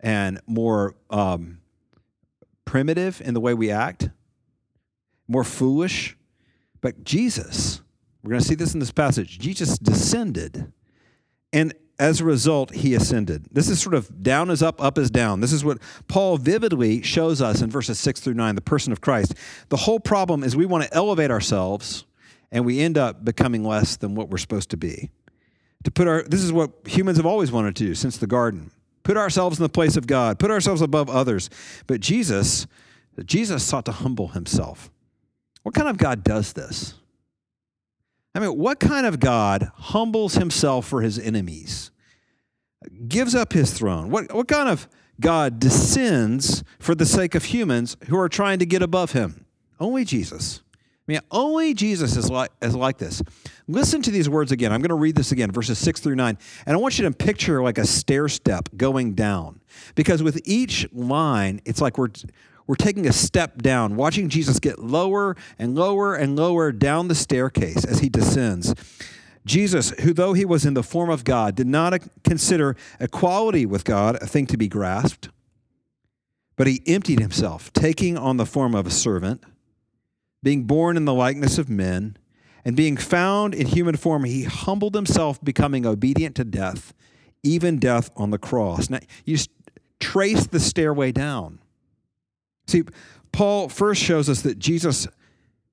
and 0.00 0.40
more 0.46 0.94
um, 1.10 1.58
primitive 2.64 3.20
in 3.20 3.34
the 3.34 3.40
way 3.40 3.54
we 3.54 3.70
act, 3.70 4.10
more 5.26 5.44
foolish. 5.44 6.16
But 6.80 7.04
Jesus, 7.04 7.80
we're 8.22 8.30
going 8.30 8.42
to 8.42 8.46
see 8.46 8.54
this 8.54 8.74
in 8.74 8.80
this 8.80 8.92
passage, 8.92 9.38
Jesus 9.38 9.78
descended. 9.78 10.72
And 11.52 11.74
as 11.98 12.20
a 12.20 12.24
result, 12.24 12.74
he 12.74 12.94
ascended. 12.94 13.46
This 13.50 13.68
is 13.68 13.80
sort 13.80 13.94
of 13.94 14.22
down 14.22 14.50
is 14.50 14.62
up, 14.62 14.82
up 14.82 14.98
is 14.98 15.10
down. 15.10 15.40
This 15.40 15.52
is 15.52 15.64
what 15.64 15.78
Paul 16.06 16.36
vividly 16.36 17.02
shows 17.02 17.42
us 17.42 17.60
in 17.60 17.70
verses 17.70 17.98
six 17.98 18.20
through 18.20 18.34
nine, 18.34 18.54
the 18.54 18.60
person 18.60 18.92
of 18.92 19.00
Christ. 19.00 19.34
The 19.68 19.76
whole 19.76 19.98
problem 20.00 20.44
is 20.44 20.56
we 20.56 20.66
want 20.66 20.84
to 20.84 20.94
elevate 20.94 21.30
ourselves 21.30 22.04
and 22.52 22.64
we 22.64 22.80
end 22.80 22.96
up 22.96 23.24
becoming 23.24 23.64
less 23.64 23.96
than 23.96 24.14
what 24.14 24.30
we're 24.30 24.38
supposed 24.38 24.70
to 24.70 24.76
be. 24.76 25.10
To 25.84 25.90
put 25.90 26.08
our 26.08 26.22
this 26.22 26.42
is 26.42 26.52
what 26.52 26.70
humans 26.86 27.18
have 27.18 27.26
always 27.26 27.52
wanted 27.52 27.76
to 27.76 27.84
do 27.84 27.94
since 27.94 28.16
the 28.16 28.26
garden 28.26 28.70
put 29.08 29.16
ourselves 29.16 29.58
in 29.58 29.62
the 29.62 29.70
place 29.70 29.96
of 29.96 30.06
God, 30.06 30.38
put 30.38 30.50
ourselves 30.50 30.82
above 30.82 31.08
others. 31.08 31.48
But 31.86 32.00
Jesus, 32.00 32.66
Jesus 33.24 33.64
sought 33.64 33.86
to 33.86 33.92
humble 33.92 34.28
himself. 34.28 34.90
What 35.62 35.74
kind 35.74 35.88
of 35.88 35.96
God 35.96 36.22
does 36.22 36.52
this? 36.52 36.92
I 38.38 38.40
mean, 38.40 38.56
what 38.56 38.78
kind 38.78 39.04
of 39.04 39.18
God 39.18 39.72
humbles 39.74 40.34
himself 40.34 40.86
for 40.86 41.02
his 41.02 41.18
enemies? 41.18 41.90
Gives 43.08 43.34
up 43.34 43.52
his 43.52 43.72
throne? 43.72 44.10
What, 44.12 44.32
what 44.32 44.46
kind 44.46 44.68
of 44.68 44.88
God 45.20 45.58
descends 45.58 46.62
for 46.78 46.94
the 46.94 47.04
sake 47.04 47.34
of 47.34 47.46
humans 47.46 47.96
who 48.06 48.16
are 48.16 48.28
trying 48.28 48.60
to 48.60 48.64
get 48.64 48.80
above 48.80 49.10
him? 49.10 49.44
Only 49.80 50.04
Jesus. 50.04 50.62
I 50.72 51.14
mean, 51.14 51.20
only 51.32 51.74
Jesus 51.74 52.16
is 52.16 52.30
like, 52.30 52.50
is 52.62 52.76
like 52.76 52.98
this. 52.98 53.24
Listen 53.66 54.02
to 54.02 54.10
these 54.12 54.28
words 54.28 54.52
again. 54.52 54.72
I'm 54.72 54.82
going 54.82 54.90
to 54.90 54.94
read 54.94 55.16
this 55.16 55.32
again, 55.32 55.50
verses 55.50 55.76
six 55.76 55.98
through 55.98 56.14
nine. 56.14 56.38
And 56.64 56.76
I 56.76 56.78
want 56.78 56.96
you 56.96 57.06
to 57.06 57.10
picture 57.10 57.60
like 57.60 57.78
a 57.78 57.86
stair 57.86 58.28
step 58.28 58.68
going 58.76 59.14
down. 59.14 59.60
Because 59.96 60.22
with 60.22 60.40
each 60.44 60.86
line, 60.92 61.60
it's 61.64 61.80
like 61.80 61.98
we're, 61.98 62.10
we're 62.68 62.76
taking 62.76 63.08
a 63.08 63.12
step 63.12 63.60
down, 63.60 63.96
watching 63.96 64.28
Jesus 64.28 64.60
get 64.60 64.78
lower 64.78 65.34
and 65.58 65.74
lower 65.74 66.14
and 66.14 66.36
lower 66.36 66.70
down 66.70 67.08
the 67.08 67.16
staircase 67.16 67.84
as 67.84 67.98
he 67.98 68.08
descends. 68.08 68.74
Jesus, 69.44 69.90
who 70.00 70.12
though 70.12 70.34
he 70.34 70.44
was 70.44 70.64
in 70.64 70.74
the 70.74 70.82
form 70.84 71.10
of 71.10 71.24
God, 71.24 71.56
did 71.56 71.66
not 71.66 71.94
uh, 71.94 71.98
consider 72.22 72.76
equality 73.00 73.66
with 73.66 73.84
God 73.84 74.16
a 74.22 74.26
thing 74.26 74.46
to 74.46 74.56
be 74.56 74.68
grasped, 74.68 75.30
but 76.56 76.66
he 76.66 76.82
emptied 76.86 77.18
himself, 77.18 77.72
taking 77.72 78.16
on 78.16 78.36
the 78.36 78.46
form 78.46 78.76
of 78.76 78.86
a 78.86 78.90
servant 78.90 79.42
being 80.42 80.64
born 80.64 80.96
in 80.96 81.04
the 81.04 81.14
likeness 81.14 81.58
of 81.58 81.68
men, 81.68 82.16
and 82.64 82.76
being 82.76 82.96
found 82.96 83.54
in 83.54 83.66
human 83.66 83.96
form, 83.96 84.24
he 84.24 84.44
humbled 84.44 84.94
himself, 84.94 85.42
becoming 85.42 85.86
obedient 85.86 86.36
to 86.36 86.44
death, 86.44 86.92
even 87.42 87.78
death 87.78 88.10
on 88.16 88.30
the 88.30 88.38
cross. 88.38 88.90
Now, 88.90 89.00
you 89.24 89.38
trace 90.00 90.46
the 90.46 90.60
stairway 90.60 91.12
down. 91.12 91.60
See, 92.68 92.84
Paul 93.32 93.68
first 93.68 94.02
shows 94.02 94.28
us 94.28 94.42
that 94.42 94.58
Jesus, 94.58 95.08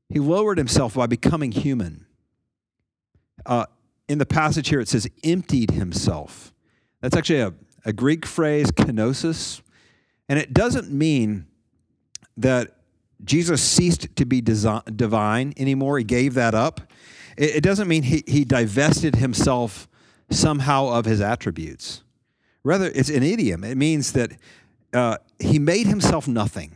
he 0.10 0.20
lowered 0.20 0.58
himself 0.58 0.96
by 0.96 1.08
becoming 1.08 1.52
human. 1.52 2.06
Uh, 3.46 3.66
in 4.08 4.18
the 4.18 4.26
passage 4.26 4.70
here, 4.70 4.80
it 4.80 4.88
says 4.88 5.08
emptied 5.24 5.72
himself. 5.72 6.54
That's 7.02 7.16
actually 7.16 7.42
a, 7.42 7.54
a 7.84 7.92
Greek 7.94 8.26
phrase, 8.26 8.72
kenosis, 8.72 9.62
and 10.30 10.40
it 10.40 10.54
doesn't 10.54 10.90
mean 10.90 11.48
that 12.38 12.78
Jesus 13.24 13.62
ceased 13.62 14.16
to 14.16 14.26
be 14.26 14.42
divine 14.42 15.54
anymore. 15.58 15.98
He 15.98 16.04
gave 16.04 16.34
that 16.36 16.54
up. 16.56 16.82
It, 17.38 17.62
doesn't 17.62 17.88
mean 17.88 18.04
he, 18.04 18.24
he 18.28 18.46
divested 18.46 19.16
himself 19.18 19.88
somehow 20.30 20.88
of 20.90 21.06
his 21.06 21.20
attributes. 21.20 22.04
Rather, 22.64 22.92
it's 22.94 23.10
an 23.10 23.24
idiom. 23.24 23.64
It 23.64 23.76
means 23.76 24.14
that 24.14 24.32
uh, 24.94 25.18
he 25.40 25.60
made 25.60 25.88
himself 25.88 26.28
nothing. 26.28 26.76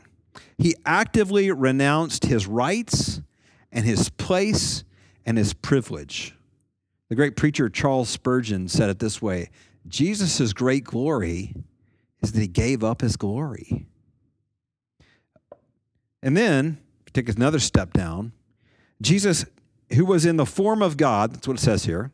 He 0.59 0.75
actively 0.85 1.51
renounced 1.51 2.25
his 2.25 2.45
rights 2.45 3.21
and 3.71 3.85
his 3.85 4.09
place 4.09 4.83
and 5.25 5.37
his 5.37 5.53
privilege. 5.53 6.35
The 7.07 7.15
great 7.15 7.37
preacher 7.37 7.69
Charles 7.69 8.09
Spurgeon 8.09 8.67
said 8.67 8.89
it 8.89 8.99
this 8.99 9.21
way 9.21 9.49
Jesus' 9.87 10.51
great 10.51 10.83
glory 10.83 11.55
is 12.21 12.33
that 12.33 12.41
he 12.41 12.47
gave 12.47 12.83
up 12.83 12.99
his 12.99 13.15
glory. 13.15 13.87
And 16.21 16.35
then, 16.35 16.79
take 17.13 17.29
another 17.29 17.59
step 17.59 17.93
down, 17.93 18.33
Jesus, 19.01 19.45
who 19.93 20.05
was 20.05 20.25
in 20.25 20.35
the 20.35 20.45
form 20.45 20.81
of 20.81 20.97
God, 20.97 21.33
that's 21.33 21.47
what 21.47 21.57
it 21.57 21.61
says 21.61 21.85
here, 21.85 22.11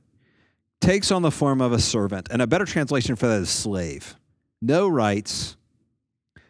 takes 0.79 1.11
on 1.11 1.23
the 1.23 1.31
form 1.31 1.61
of 1.61 1.71
a 1.71 1.79
servant. 1.79 2.27
And 2.29 2.43
a 2.43 2.47
better 2.47 2.65
translation 2.65 3.15
for 3.15 3.25
that 3.25 3.41
is 3.41 3.49
slave. 3.49 4.15
No 4.61 4.87
rights, 4.87 5.57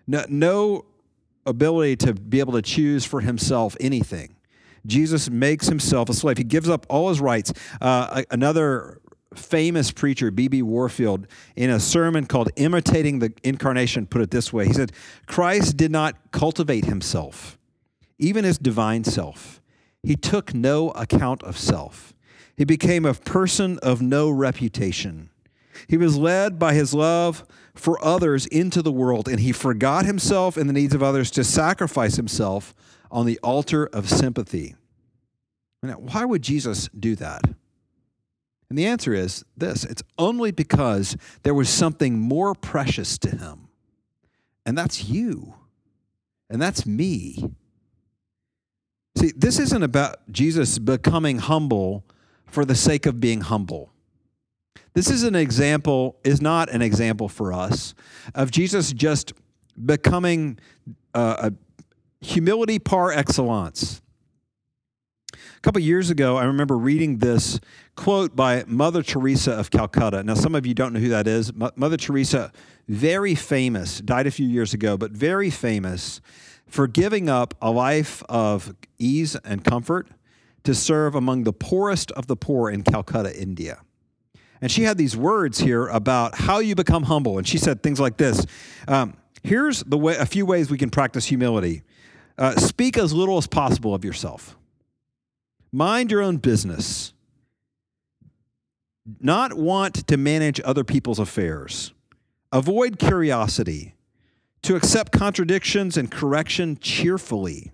no, 0.05 0.25
no 0.27 0.85
ability 1.45 1.95
to 1.97 2.13
be 2.13 2.39
able 2.39 2.53
to 2.53 2.61
choose 2.61 3.05
for 3.05 3.21
himself 3.21 3.75
anything. 3.79 4.35
Jesus 4.85 5.29
makes 5.29 5.67
himself 5.67 6.09
a 6.09 6.13
slave. 6.13 6.37
He 6.37 6.43
gives 6.43 6.69
up 6.69 6.85
all 6.89 7.09
his 7.09 7.19
rights. 7.19 7.53
Uh, 7.81 8.23
another 8.29 8.99
famous 9.33 9.91
preacher, 9.91 10.31
B.B. 10.31 10.61
Warfield, 10.61 11.27
in 11.55 11.69
a 11.69 11.79
sermon 11.79 12.25
called 12.25 12.49
Imitating 12.55 13.19
the 13.19 13.33
Incarnation, 13.43 14.05
put 14.05 14.21
it 14.21 14.31
this 14.31 14.53
way 14.53 14.67
He 14.67 14.73
said, 14.73 14.91
Christ 15.25 15.77
did 15.77 15.91
not 15.91 16.15
cultivate 16.31 16.85
himself, 16.85 17.57
even 18.17 18.43
his 18.43 18.57
divine 18.57 19.03
self. 19.03 19.61
He 20.03 20.15
took 20.15 20.53
no 20.53 20.91
account 20.91 21.43
of 21.43 21.57
self. 21.57 22.13
He 22.55 22.63
became 22.63 23.05
a 23.05 23.13
person 23.13 23.79
of 23.79 24.01
no 24.01 24.29
reputation. 24.29 25.29
He 25.87 25.97
was 25.97 26.15
led 26.15 26.57
by 26.57 26.73
his 26.73 26.93
love 26.93 27.43
for 27.75 28.03
others 28.03 28.45
into 28.47 28.81
the 28.81 28.91
world, 28.91 29.27
and 29.27 29.39
he 29.39 29.51
forgot 29.51 30.05
himself 30.05 30.57
and 30.57 30.67
the 30.67 30.73
needs 30.73 30.95
of 30.95 31.03
others 31.03 31.29
to 31.31 31.43
sacrifice 31.43 32.15
himself 32.15 32.73
on 33.11 33.25
the 33.25 33.39
altar 33.43 33.85
of 33.87 34.09
sympathy. 34.09 34.75
Now, 35.83 35.95
why 35.95 36.25
would 36.25 36.41
Jesus 36.41 36.89
do 36.97 37.15
that? 37.17 37.43
And 38.69 38.79
the 38.79 38.85
answer 38.87 39.13
is 39.13 39.45
this 39.55 39.83
it's 39.83 40.03
only 40.17 40.51
because 40.51 41.15
there 41.43 41.53
was 41.53 41.69
something 41.69 42.19
more 42.19 42.55
precious 42.55 43.17
to 43.19 43.29
him, 43.29 43.67
and 44.65 44.77
that's 44.77 45.05
you, 45.05 45.53
and 46.49 46.61
that's 46.61 46.85
me. 46.85 47.51
See, 49.17 49.31
this 49.35 49.59
isn't 49.59 49.83
about 49.83 50.29
Jesus 50.31 50.79
becoming 50.79 51.37
humble 51.37 52.03
for 52.47 52.65
the 52.65 52.75
sake 52.75 53.05
of 53.05 53.19
being 53.19 53.41
humble. 53.41 53.91
This 54.95 55.09
is 55.09 55.23
an 55.23 55.35
example, 55.35 56.17
is 56.23 56.41
not 56.41 56.69
an 56.69 56.81
example 56.81 57.27
for 57.27 57.51
us 57.51 57.93
of 58.33 58.49
Jesus 58.49 58.93
just 58.93 59.33
becoming 59.85 60.57
uh, 61.13 61.49
a 61.49 62.25
humility 62.25 62.79
par 62.79 63.11
excellence. 63.11 64.01
A 65.33 65.59
couple 65.61 65.81
years 65.81 66.09
ago, 66.09 66.37
I 66.37 66.45
remember 66.45 66.77
reading 66.77 67.17
this 67.17 67.59
quote 67.95 68.37
by 68.37 68.63
Mother 68.67 69.03
Teresa 69.03 69.51
of 69.51 69.69
Calcutta. 69.69 70.23
Now, 70.23 70.35
some 70.35 70.55
of 70.55 70.65
you 70.65 70.73
don't 70.73 70.93
know 70.93 70.99
who 71.01 71.09
that 71.09 71.27
is. 71.27 71.51
Mother 71.53 71.97
Teresa, 71.97 72.53
very 72.87 73.35
famous, 73.35 73.99
died 73.99 74.27
a 74.27 74.31
few 74.31 74.47
years 74.47 74.73
ago, 74.73 74.95
but 74.95 75.11
very 75.11 75.49
famous 75.49 76.21
for 76.67 76.87
giving 76.87 77.29
up 77.29 77.53
a 77.61 77.69
life 77.69 78.23
of 78.29 78.75
ease 78.97 79.35
and 79.43 79.63
comfort 79.65 80.07
to 80.63 80.73
serve 80.73 81.15
among 81.15 81.43
the 81.43 81.53
poorest 81.53 82.11
of 82.11 82.27
the 82.27 82.35
poor 82.37 82.69
in 82.69 82.81
Calcutta, 82.81 83.37
India. 83.39 83.81
And 84.61 84.71
she 84.71 84.83
had 84.83 84.97
these 84.97 85.15
words 85.15 85.59
here 85.59 85.87
about 85.87 86.35
how 86.35 86.59
you 86.59 86.75
become 86.75 87.03
humble. 87.03 87.37
And 87.37 87.47
she 87.47 87.57
said 87.57 87.83
things 87.83 87.99
like 87.99 88.17
this 88.17 88.45
um, 88.87 89.15
Here's 89.43 89.83
the 89.83 89.97
way, 89.97 90.17
a 90.17 90.25
few 90.25 90.43
ways 90.43 90.71
we 90.71 90.77
can 90.77 90.89
practice 90.89 91.25
humility. 91.25 91.83
Uh, 92.37 92.55
speak 92.55 92.97
as 92.97 93.13
little 93.13 93.37
as 93.37 93.45
possible 93.45 93.93
of 93.93 94.03
yourself, 94.03 94.57
mind 95.71 96.11
your 96.11 96.21
own 96.21 96.37
business. 96.37 97.13
Not 99.19 99.53
want 99.53 100.07
to 100.07 100.17
manage 100.17 100.59
other 100.65 100.83
people's 100.83 101.19
affairs, 101.19 101.93
avoid 102.51 102.97
curiosity, 102.97 103.93
to 104.63 104.75
accept 104.75 105.11
contradictions 105.11 105.95
and 105.95 106.09
correction 106.09 106.79
cheerfully, 106.81 107.71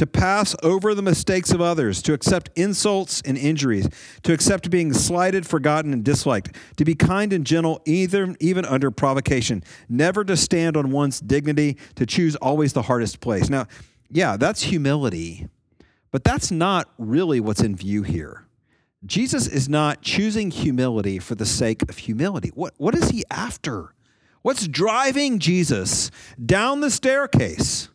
to 0.00 0.06
pass 0.06 0.56
over 0.62 0.94
the 0.94 1.02
mistakes 1.02 1.52
of 1.52 1.60
others, 1.60 2.00
to 2.00 2.14
accept 2.14 2.48
insults 2.56 3.20
and 3.26 3.36
injuries, 3.36 3.86
to 4.22 4.32
accept 4.32 4.70
being 4.70 4.94
slighted, 4.94 5.46
forgotten, 5.46 5.92
and 5.92 6.02
disliked, 6.02 6.56
to 6.78 6.86
be 6.86 6.94
kind 6.94 7.34
and 7.34 7.46
gentle 7.46 7.82
either, 7.84 8.34
even 8.40 8.64
under 8.64 8.90
provocation, 8.90 9.62
never 9.90 10.24
to 10.24 10.38
stand 10.38 10.74
on 10.74 10.90
one's 10.90 11.20
dignity, 11.20 11.76
to 11.96 12.06
choose 12.06 12.34
always 12.36 12.72
the 12.72 12.80
hardest 12.80 13.20
place. 13.20 13.50
Now, 13.50 13.66
yeah, 14.08 14.38
that's 14.38 14.62
humility, 14.62 15.48
but 16.10 16.24
that's 16.24 16.50
not 16.50 16.88
really 16.96 17.38
what's 17.38 17.60
in 17.60 17.76
view 17.76 18.02
here. 18.02 18.46
Jesus 19.04 19.46
is 19.46 19.68
not 19.68 20.00
choosing 20.00 20.50
humility 20.50 21.18
for 21.18 21.34
the 21.34 21.44
sake 21.44 21.82
of 21.90 21.98
humility. 21.98 22.50
What, 22.54 22.72
what 22.78 22.94
is 22.94 23.10
he 23.10 23.22
after? 23.30 23.92
What's 24.40 24.66
driving 24.66 25.40
Jesus 25.40 26.10
down 26.42 26.80
the 26.80 26.90
staircase? 26.90 27.90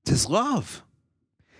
It's 0.00 0.10
his 0.10 0.30
love. 0.30 0.82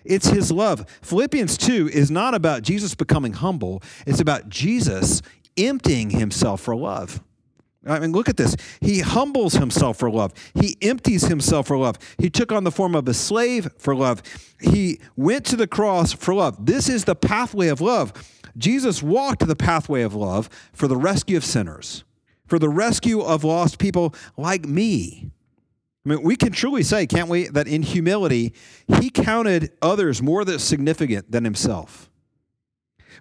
It's 0.06 0.28
his 0.28 0.50
love. 0.50 0.88
Philippians 1.02 1.56
2 1.58 1.90
is 1.92 2.10
not 2.10 2.34
about 2.34 2.62
Jesus 2.62 2.94
becoming 2.94 3.34
humble, 3.34 3.82
it's 4.06 4.20
about 4.20 4.48
Jesus 4.48 5.22
emptying 5.56 6.10
himself 6.10 6.60
for 6.60 6.76
love. 6.76 7.22
I 7.86 8.00
mean, 8.00 8.12
look 8.12 8.28
at 8.28 8.36
this. 8.36 8.56
He 8.80 9.00
humbles 9.00 9.54
himself 9.54 9.98
for 9.98 10.10
love. 10.10 10.32
He 10.54 10.76
empties 10.82 11.26
himself 11.26 11.68
for 11.68 11.78
love. 11.78 11.98
He 12.18 12.28
took 12.28 12.50
on 12.50 12.64
the 12.64 12.72
form 12.72 12.96
of 12.96 13.06
a 13.08 13.14
slave 13.14 13.68
for 13.78 13.94
love. 13.94 14.22
He 14.60 14.98
went 15.14 15.44
to 15.46 15.56
the 15.56 15.68
cross 15.68 16.12
for 16.12 16.34
love. 16.34 16.66
This 16.66 16.88
is 16.88 17.04
the 17.04 17.14
pathway 17.14 17.68
of 17.68 17.80
love. 17.80 18.12
Jesus 18.56 19.02
walked 19.02 19.46
the 19.46 19.56
pathway 19.56 20.02
of 20.02 20.14
love 20.14 20.48
for 20.72 20.88
the 20.88 20.96
rescue 20.96 21.36
of 21.36 21.44
sinners, 21.44 22.04
for 22.46 22.58
the 22.58 22.68
rescue 22.68 23.20
of 23.20 23.44
lost 23.44 23.78
people 23.78 24.14
like 24.36 24.64
me. 24.64 25.30
I 26.06 26.10
mean, 26.10 26.22
we 26.22 26.36
can 26.36 26.52
truly 26.52 26.84
say, 26.84 27.04
can't 27.06 27.28
we, 27.28 27.48
that 27.48 27.66
in 27.66 27.82
humility, 27.82 28.54
he 29.00 29.10
counted 29.10 29.72
others 29.82 30.22
more 30.22 30.46
significant 30.58 31.32
than 31.32 31.42
himself. 31.42 32.08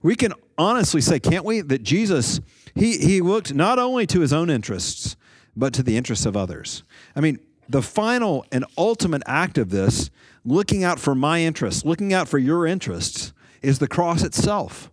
We 0.03 0.15
can 0.15 0.33
honestly 0.55 1.01
say, 1.01 1.19
can't 1.19 1.43
we, 1.43 1.61
that 1.61 1.81
Jesus, 1.81 2.39
he, 2.75 2.99
he 2.99 3.21
looked 3.21 3.55
not 3.55 3.79
only 3.79 4.05
to 4.07 4.19
his 4.19 4.31
own 4.31 4.51
interests, 4.51 5.15
but 5.55 5.73
to 5.73 5.81
the 5.81 5.97
interests 5.97 6.27
of 6.27 6.37
others. 6.37 6.83
I 7.15 7.21
mean, 7.21 7.39
the 7.67 7.81
final 7.81 8.45
and 8.51 8.65
ultimate 8.77 9.23
act 9.25 9.57
of 9.57 9.71
this, 9.71 10.11
looking 10.43 10.83
out 10.83 10.99
for 10.99 11.15
my 11.15 11.41
interests, 11.41 11.85
looking 11.85 12.13
out 12.13 12.27
for 12.27 12.37
your 12.37 12.67
interests, 12.67 13.33
is 13.63 13.79
the 13.79 13.87
cross 13.87 14.23
itself. 14.23 14.91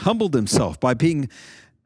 Humbled 0.00 0.34
himself 0.34 0.80
by 0.80 0.94
being 0.94 1.28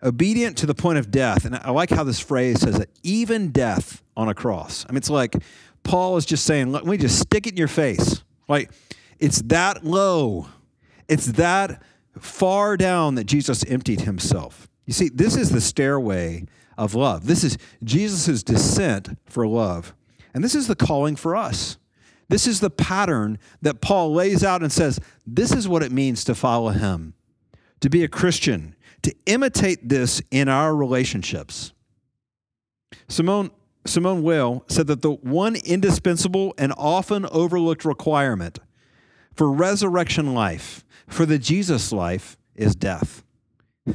obedient 0.02 0.56
to 0.58 0.66
the 0.66 0.74
point 0.74 0.98
of 0.98 1.10
death. 1.10 1.44
And 1.44 1.56
I 1.56 1.70
like 1.70 1.90
how 1.90 2.04
this 2.04 2.20
phrase 2.20 2.60
says 2.60 2.78
that 2.78 2.88
even 3.02 3.50
death 3.50 4.02
on 4.16 4.28
a 4.28 4.34
cross. 4.34 4.86
I 4.88 4.92
mean, 4.92 4.98
it's 4.98 5.10
like 5.10 5.34
Paul 5.82 6.16
is 6.16 6.26
just 6.26 6.44
saying, 6.44 6.72
let 6.72 6.86
me 6.86 6.96
just 6.96 7.18
stick 7.18 7.46
it 7.46 7.52
in 7.52 7.56
your 7.56 7.68
face. 7.68 8.22
Like, 8.48 8.70
it's 9.18 9.42
that 9.42 9.84
low, 9.84 10.46
it's 11.08 11.26
that 11.26 11.82
far 12.18 12.76
down 12.76 13.14
that 13.16 13.24
Jesus 13.24 13.64
emptied 13.64 14.02
himself. 14.02 14.68
You 14.86 14.92
see, 14.92 15.08
this 15.08 15.36
is 15.36 15.50
the 15.50 15.60
stairway 15.60 16.46
of 16.76 16.94
love. 16.94 17.26
This 17.26 17.44
is 17.44 17.58
Jesus' 17.84 18.42
descent 18.42 19.18
for 19.26 19.46
love. 19.46 19.94
And 20.32 20.42
this 20.42 20.54
is 20.54 20.66
the 20.66 20.76
calling 20.76 21.16
for 21.16 21.36
us. 21.36 21.76
This 22.28 22.46
is 22.46 22.60
the 22.60 22.70
pattern 22.70 23.38
that 23.60 23.80
Paul 23.80 24.12
lays 24.12 24.42
out 24.44 24.62
and 24.62 24.72
says, 24.72 25.00
this 25.26 25.52
is 25.52 25.68
what 25.68 25.82
it 25.82 25.92
means 25.92 26.24
to 26.24 26.34
follow 26.34 26.70
him, 26.70 27.14
to 27.80 27.90
be 27.90 28.04
a 28.04 28.08
Christian, 28.08 28.74
to 29.02 29.14
imitate 29.26 29.88
this 29.88 30.20
in 30.30 30.48
our 30.48 30.74
relationships. 30.74 31.72
Simone, 33.08 33.50
Simone 33.86 34.22
Weil 34.22 34.64
said 34.68 34.86
that 34.88 35.02
the 35.02 35.12
one 35.12 35.56
indispensable 35.56 36.54
and 36.58 36.72
often 36.76 37.26
overlooked 37.26 37.84
requirement 37.84 38.58
for 39.34 39.50
resurrection 39.50 40.34
life, 40.34 40.84
for 41.06 41.24
the 41.24 41.38
Jesus 41.38 41.92
life, 41.92 42.36
is 42.54 42.74
death. 42.74 43.24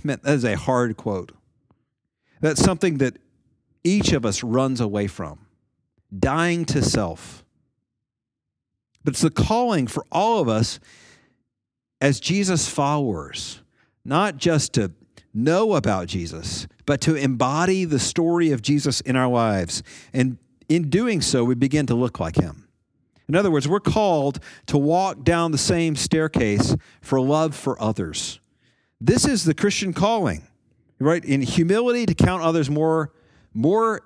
Man, 0.04 0.20
that 0.24 0.34
is 0.34 0.44
a 0.44 0.56
hard 0.56 0.98
quote. 0.98 1.32
That's 2.42 2.62
something 2.62 2.98
that 2.98 3.18
each 3.84 4.12
of 4.12 4.26
us 4.26 4.44
runs 4.44 4.82
away 4.82 5.08
from 5.08 5.40
dying 6.18 6.66
to 6.66 6.82
self. 6.82 7.44
But 9.04 9.14
it's 9.14 9.22
the 9.22 9.30
calling 9.30 9.88
for 9.88 10.06
all 10.12 10.42
of 10.42 10.50
us 10.50 10.80
as 12.02 12.20
Jesus 12.20 12.68
followers, 12.68 13.62
not 14.06 14.38
just 14.38 14.74
to 14.74 14.92
know 15.34 15.74
about 15.74 16.08
Jesus, 16.08 16.68
but 16.86 17.02
to 17.02 17.16
embody 17.16 17.84
the 17.84 18.00
story 18.00 18.52
of 18.52 18.62
Jesus 18.62 19.02
in 19.02 19.16
our 19.16 19.28
lives. 19.28 19.84
And 20.14 20.38
in 20.70 20.90
doing 20.90 21.22
so, 21.22 21.44
we 21.44 21.56
begin 21.56 21.86
to 21.88 21.96
look 21.96 22.20
like 22.20 22.38
him. 22.38 22.68
In 23.28 23.36
other 23.36 23.52
words, 23.52 23.68
we're 23.68 23.80
called 23.80 24.40
to 24.68 24.78
walk 24.78 25.24
down 25.24 25.52
the 25.52 25.58
same 25.58 25.96
staircase 25.96 26.76
for 27.02 27.20
love 27.20 27.56
for 27.56 27.82
others. 27.82 28.40
This 29.02 29.26
is 29.26 29.44
the 29.44 29.54
Christian 29.54 29.94
calling, 29.94 30.48
right? 31.00 31.26
In 31.26 31.42
humility, 31.42 32.06
to 32.06 32.14
count 32.14 32.44
others 32.44 32.70
more, 32.70 33.12
more 33.54 34.02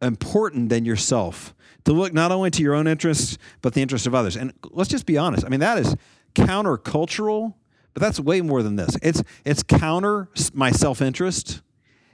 important 0.00 0.70
than 0.70 0.84
yourself, 0.84 1.54
to 1.84 1.92
look 1.92 2.12
not 2.14 2.32
only 2.32 2.50
to 2.50 2.62
your 2.62 2.74
own 2.74 2.86
interests, 2.86 3.38
but 3.60 3.74
the 3.74 3.82
interests 3.82 4.06
of 4.06 4.14
others. 4.14 4.34
And 4.34 4.52
let's 4.70 4.90
just 4.90 5.06
be 5.06 5.18
honest. 5.18 5.44
I 5.44 5.50
mean, 5.50 5.60
that 5.60 5.78
is 5.78 5.94
countercultural, 6.34 7.54
but 7.94 8.02
that's 8.02 8.20
way 8.20 8.40
more 8.40 8.62
than 8.62 8.76
this. 8.76 8.96
It's, 9.02 9.22
it's 9.44 9.62
counter 9.62 10.28
my 10.52 10.70
self 10.70 11.00
interest, 11.00 11.62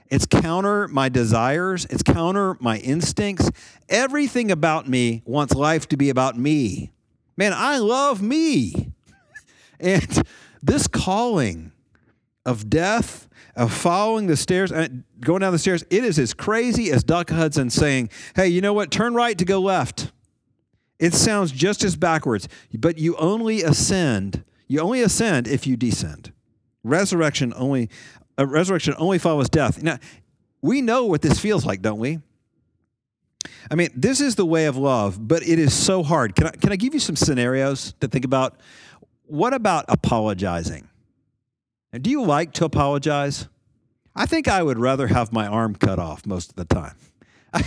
it's 0.09 0.25
counter 0.25 0.87
my 0.87 1.09
desires, 1.09 1.85
it's 1.89 2.03
counter 2.03 2.55
my 2.59 2.77
instincts. 2.77 3.51
Everything 3.89 4.51
about 4.51 4.87
me 4.87 5.21
wants 5.25 5.53
life 5.53 5.89
to 5.89 5.97
be 5.97 6.09
about 6.09 6.37
me. 6.37 6.91
Man, 7.35 7.53
I 7.53 7.79
love 7.79 8.21
me. 8.21 8.93
and 9.79 10.23
this 10.61 10.87
calling, 10.87 11.71
of 12.45 12.69
death, 12.69 13.27
of 13.55 13.71
following 13.73 14.27
the 14.27 14.37
stairs, 14.37 14.71
going 15.19 15.41
down 15.41 15.51
the 15.51 15.59
stairs, 15.59 15.83
it 15.89 16.03
is 16.03 16.17
as 16.17 16.33
crazy 16.33 16.91
as 16.91 17.03
Doc 17.03 17.29
Hudson 17.29 17.69
saying, 17.69 18.09
hey, 18.35 18.47
you 18.47 18.61
know 18.61 18.73
what? 18.73 18.91
Turn 18.91 19.13
right 19.13 19.37
to 19.37 19.45
go 19.45 19.59
left. 19.59 20.11
It 20.99 21.13
sounds 21.13 21.51
just 21.51 21.83
as 21.83 21.95
backwards, 21.95 22.47
but 22.77 22.97
you 22.97 23.15
only 23.17 23.63
ascend. 23.63 24.43
You 24.71 24.79
only 24.79 25.01
ascend 25.01 25.49
if 25.49 25.67
you 25.67 25.75
descend. 25.75 26.31
Resurrection 26.85 27.51
only, 27.57 27.89
uh, 28.39 28.47
resurrection 28.47 28.93
only 28.97 29.17
follows 29.17 29.49
death. 29.49 29.83
Now, 29.83 29.99
we 30.61 30.81
know 30.81 31.07
what 31.07 31.21
this 31.21 31.39
feels 31.39 31.65
like, 31.65 31.81
don't 31.81 31.99
we? 31.99 32.19
I 33.69 33.75
mean, 33.75 33.89
this 33.93 34.21
is 34.21 34.35
the 34.35 34.45
way 34.45 34.67
of 34.67 34.77
love, 34.77 35.27
but 35.27 35.45
it 35.45 35.59
is 35.59 35.73
so 35.73 36.03
hard. 36.03 36.37
Can 36.37 36.47
I, 36.47 36.51
can 36.51 36.71
I 36.71 36.77
give 36.77 36.93
you 36.93 37.01
some 37.01 37.17
scenarios 37.17 37.95
to 37.99 38.07
think 38.07 38.23
about? 38.23 38.61
What 39.25 39.53
about 39.53 39.83
apologizing? 39.89 40.87
And 41.91 42.01
do 42.01 42.09
you 42.09 42.23
like 42.23 42.53
to 42.53 42.63
apologize? 42.63 43.49
I 44.15 44.25
think 44.25 44.47
I 44.47 44.63
would 44.63 44.79
rather 44.79 45.07
have 45.07 45.33
my 45.33 45.47
arm 45.47 45.75
cut 45.75 45.99
off 45.99 46.25
most 46.25 46.49
of 46.49 46.55
the 46.55 46.63
time. 46.63 46.95
I, 47.53 47.65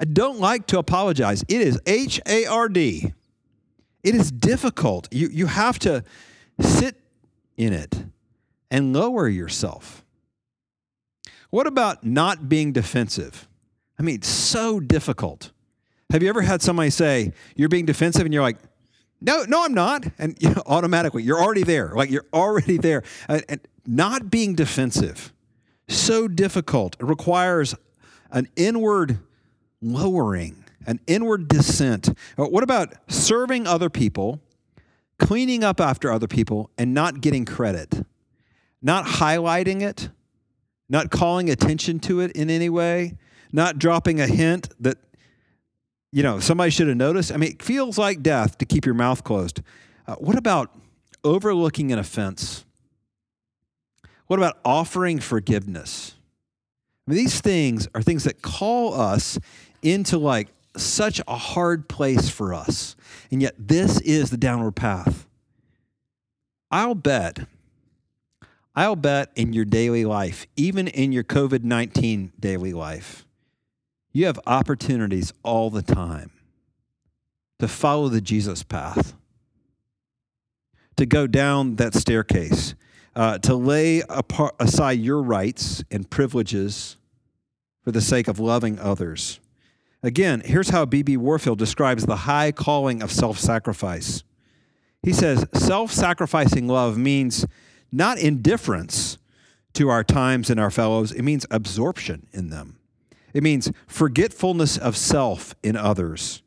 I 0.00 0.06
don't 0.06 0.40
like 0.40 0.66
to 0.66 0.80
apologize. 0.80 1.44
It 1.46 1.60
is 1.60 1.80
H 1.86 2.20
A 2.26 2.46
R 2.46 2.68
D. 2.68 3.12
It 4.02 4.16
is 4.16 4.32
difficult. 4.32 5.06
You, 5.12 5.28
you 5.28 5.46
have 5.46 5.78
to 5.80 6.02
sit 6.62 6.96
in 7.56 7.72
it 7.72 8.04
and 8.70 8.92
lower 8.92 9.28
yourself. 9.28 10.04
What 11.50 11.66
about 11.66 12.04
not 12.04 12.48
being 12.48 12.72
defensive? 12.72 13.48
I 13.98 14.02
mean, 14.02 14.22
so 14.22 14.80
difficult. 14.80 15.52
Have 16.10 16.22
you 16.22 16.28
ever 16.28 16.42
had 16.42 16.62
somebody 16.62 16.90
say, 16.90 17.32
You're 17.56 17.68
being 17.68 17.86
defensive, 17.86 18.24
and 18.24 18.32
you're 18.32 18.42
like, 18.42 18.58
no, 19.22 19.44
no, 19.44 19.64
I'm 19.64 19.74
not. 19.74 20.04
And 20.18 20.36
you 20.40 20.50
know, 20.50 20.62
automatically, 20.66 21.22
you're 21.22 21.40
already 21.40 21.62
there. 21.62 21.92
Like 21.94 22.10
you're 22.10 22.26
already 22.32 22.76
there. 22.76 23.02
And, 23.28 23.44
and 23.48 23.60
not 23.86 24.30
being 24.30 24.54
defensive, 24.54 25.32
so 25.88 26.28
difficult. 26.28 26.96
It 27.00 27.04
requires 27.04 27.74
an 28.30 28.48
inward 28.56 29.18
lowering, 29.80 30.64
an 30.86 31.00
inward 31.06 31.48
descent. 31.48 32.08
Uh, 32.38 32.44
what 32.44 32.62
about 32.62 32.94
serving 33.08 33.66
other 33.66 33.90
people, 33.90 34.40
cleaning 35.22 35.64
up 35.64 35.80
after 35.80 36.12
other 36.12 36.26
people, 36.26 36.70
and 36.76 36.92
not 36.92 37.20
getting 37.20 37.44
credit? 37.44 38.04
Not 38.82 39.06
highlighting 39.06 39.80
it, 39.80 40.10
not 40.88 41.10
calling 41.10 41.48
attention 41.48 42.00
to 42.00 42.20
it 42.20 42.32
in 42.32 42.50
any 42.50 42.68
way, 42.68 43.16
not 43.52 43.78
dropping 43.78 44.20
a 44.20 44.26
hint 44.26 44.68
that 44.80 44.98
you 46.12 46.22
know, 46.22 46.38
somebody 46.40 46.70
should 46.70 46.88
have 46.88 46.96
noticed. 46.96 47.32
I 47.32 47.38
mean, 47.38 47.52
it 47.52 47.62
feels 47.62 47.96
like 47.96 48.22
death 48.22 48.58
to 48.58 48.66
keep 48.66 48.84
your 48.84 48.94
mouth 48.94 49.24
closed. 49.24 49.62
Uh, 50.06 50.14
what 50.16 50.36
about 50.36 50.70
overlooking 51.24 51.90
an 51.90 51.98
offense? 51.98 52.66
What 54.26 54.38
about 54.38 54.58
offering 54.64 55.20
forgiveness? 55.20 56.14
I 57.06 57.10
mean, 57.10 57.18
these 57.18 57.40
things 57.40 57.88
are 57.94 58.02
things 58.02 58.24
that 58.24 58.42
call 58.42 58.94
us 58.94 59.38
into 59.82 60.18
like 60.18 60.48
such 60.76 61.20
a 61.26 61.36
hard 61.36 61.88
place 61.88 62.28
for 62.28 62.54
us. 62.54 62.96
And 63.30 63.42
yet, 63.42 63.54
this 63.58 64.00
is 64.00 64.30
the 64.30 64.36
downward 64.36 64.72
path. 64.72 65.26
I'll 66.70 66.94
bet, 66.94 67.40
I'll 68.74 68.96
bet 68.96 69.30
in 69.36 69.52
your 69.52 69.66
daily 69.66 70.04
life, 70.04 70.46
even 70.56 70.88
in 70.88 71.12
your 71.12 71.24
COVID 71.24 71.62
19 71.62 72.32
daily 72.40 72.72
life, 72.72 73.26
you 74.12 74.26
have 74.26 74.40
opportunities 74.46 75.32
all 75.42 75.68
the 75.68 75.82
time 75.82 76.30
to 77.58 77.68
follow 77.68 78.08
the 78.08 78.20
Jesus 78.20 78.62
path, 78.62 79.14
to 80.96 81.06
go 81.06 81.26
down 81.26 81.76
that 81.76 81.94
staircase, 81.94 82.74
uh, 83.14 83.38
to 83.38 83.54
lay 83.54 84.02
apart, 84.08 84.54
aside 84.58 84.98
your 84.98 85.22
rights 85.22 85.84
and 85.90 86.08
privileges 86.08 86.96
for 87.84 87.92
the 87.92 88.00
sake 88.00 88.28
of 88.28 88.38
loving 88.38 88.78
others. 88.78 89.38
Again, 90.02 90.42
here's 90.44 90.70
how 90.70 90.84
B.B. 90.84 91.16
Warfield 91.16 91.58
describes 91.58 92.06
the 92.06 92.16
high 92.16 92.50
calling 92.50 93.02
of 93.02 93.12
self 93.12 93.38
sacrifice. 93.38 94.24
He 95.02 95.12
says, 95.12 95.46
self 95.54 95.92
sacrificing 95.92 96.68
love 96.68 96.98
means 96.98 97.46
not 97.92 98.18
indifference 98.18 99.18
to 99.74 99.88
our 99.88 100.04
times 100.04 100.50
and 100.50 100.60
our 100.60 100.70
fellows, 100.70 101.12
it 101.12 101.22
means 101.22 101.46
absorption 101.50 102.26
in 102.32 102.50
them. 102.50 102.78
It 103.32 103.42
means 103.42 103.70
forgetfulness 103.86 104.76
of 104.76 104.96
self 104.96 105.54
in 105.62 105.76
others. 105.76 106.42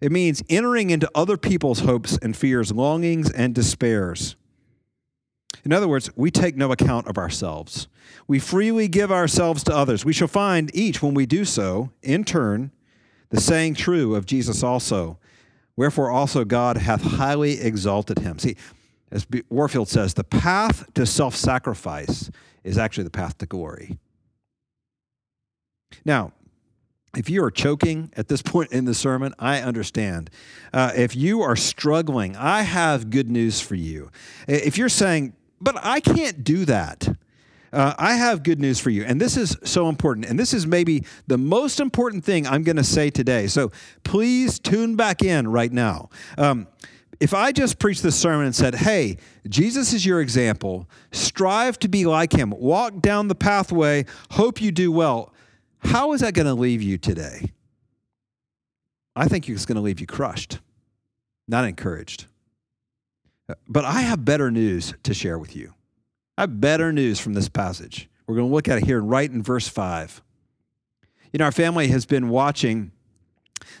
It 0.00 0.12
means 0.12 0.42
entering 0.48 0.90
into 0.90 1.10
other 1.14 1.36
people's 1.36 1.80
hopes 1.80 2.18
and 2.20 2.36
fears, 2.36 2.72
longings 2.72 3.30
and 3.30 3.54
despairs. 3.54 4.36
In 5.64 5.72
other 5.72 5.88
words, 5.88 6.10
we 6.16 6.30
take 6.30 6.56
no 6.56 6.70
account 6.70 7.06
of 7.06 7.18
ourselves. 7.18 7.88
We 8.28 8.38
freely 8.38 8.88
give 8.88 9.10
ourselves 9.10 9.64
to 9.64 9.74
others. 9.74 10.04
We 10.04 10.12
shall 10.12 10.28
find 10.28 10.70
each, 10.74 11.02
when 11.02 11.14
we 11.14 11.26
do 11.26 11.44
so, 11.44 11.90
in 12.02 12.24
turn, 12.24 12.72
the 13.36 13.42
saying 13.42 13.74
true 13.74 14.14
of 14.14 14.24
Jesus 14.24 14.62
also. 14.62 15.18
Wherefore 15.76 16.10
also 16.10 16.42
God 16.42 16.78
hath 16.78 17.02
highly 17.02 17.60
exalted 17.60 18.20
him. 18.20 18.38
See, 18.38 18.56
as 19.10 19.26
Warfield 19.50 19.88
says, 19.88 20.14
the 20.14 20.24
path 20.24 20.92
to 20.94 21.04
self 21.04 21.36
sacrifice 21.36 22.30
is 22.64 22.78
actually 22.78 23.04
the 23.04 23.10
path 23.10 23.36
to 23.38 23.46
glory. 23.46 23.98
Now, 26.04 26.32
if 27.14 27.28
you 27.28 27.44
are 27.44 27.50
choking 27.50 28.10
at 28.16 28.28
this 28.28 28.40
point 28.54 28.72
in 28.72 28.86
the 28.86 28.94
sermon, 28.94 29.34
I 29.38 29.60
understand. 29.60 30.30
Uh, 30.72 30.92
if 30.96 31.14
you 31.14 31.42
are 31.42 31.56
struggling, 31.56 32.36
I 32.36 32.62
have 32.62 33.10
good 33.10 33.30
news 33.30 33.60
for 33.60 33.74
you. 33.74 34.10
If 34.48 34.78
you're 34.78 34.88
saying, 34.88 35.34
but 35.60 35.76
I 35.82 36.00
can't 36.00 36.42
do 36.42 36.64
that, 36.64 37.16
Uh, 37.72 37.94
I 37.98 38.14
have 38.14 38.42
good 38.42 38.60
news 38.60 38.78
for 38.80 38.90
you. 38.90 39.04
And 39.04 39.20
this 39.20 39.36
is 39.36 39.56
so 39.64 39.88
important. 39.88 40.26
And 40.26 40.38
this 40.38 40.54
is 40.54 40.66
maybe 40.66 41.04
the 41.26 41.38
most 41.38 41.80
important 41.80 42.24
thing 42.24 42.46
I'm 42.46 42.62
going 42.62 42.76
to 42.76 42.84
say 42.84 43.10
today. 43.10 43.46
So 43.46 43.72
please 44.04 44.58
tune 44.58 44.96
back 44.96 45.22
in 45.22 45.48
right 45.48 45.72
now. 45.72 46.10
Um, 46.38 46.68
if 47.18 47.32
I 47.32 47.52
just 47.52 47.78
preached 47.78 48.02
this 48.02 48.16
sermon 48.16 48.46
and 48.46 48.54
said, 48.54 48.74
hey, 48.74 49.16
Jesus 49.48 49.92
is 49.92 50.04
your 50.04 50.20
example, 50.20 50.88
strive 51.12 51.78
to 51.80 51.88
be 51.88 52.04
like 52.04 52.32
him, 52.32 52.50
walk 52.50 53.00
down 53.00 53.28
the 53.28 53.34
pathway, 53.34 54.04
hope 54.32 54.60
you 54.60 54.70
do 54.70 54.92
well, 54.92 55.32
how 55.78 56.12
is 56.12 56.20
that 56.20 56.34
going 56.34 56.46
to 56.46 56.54
leave 56.54 56.82
you 56.82 56.98
today? 56.98 57.52
I 59.14 59.28
think 59.28 59.48
it's 59.48 59.64
going 59.64 59.76
to 59.76 59.82
leave 59.82 60.00
you 60.00 60.06
crushed, 60.06 60.58
not 61.48 61.64
encouraged. 61.64 62.26
But 63.68 63.84
I 63.84 64.02
have 64.02 64.24
better 64.24 64.50
news 64.50 64.92
to 65.04 65.14
share 65.14 65.38
with 65.38 65.56
you. 65.56 65.72
I 66.38 66.42
have 66.42 66.60
better 66.60 66.92
news 66.92 67.18
from 67.18 67.32
this 67.32 67.48
passage. 67.48 68.10
We're 68.26 68.36
going 68.36 68.48
to 68.48 68.54
look 68.54 68.68
at 68.68 68.78
it 68.78 68.84
here 68.84 69.00
right 69.00 69.30
in 69.30 69.42
verse 69.42 69.68
5. 69.68 70.22
You 71.32 71.38
know, 71.38 71.46
our 71.46 71.52
family 71.52 71.88
has 71.88 72.04
been 72.04 72.28
watching 72.28 72.92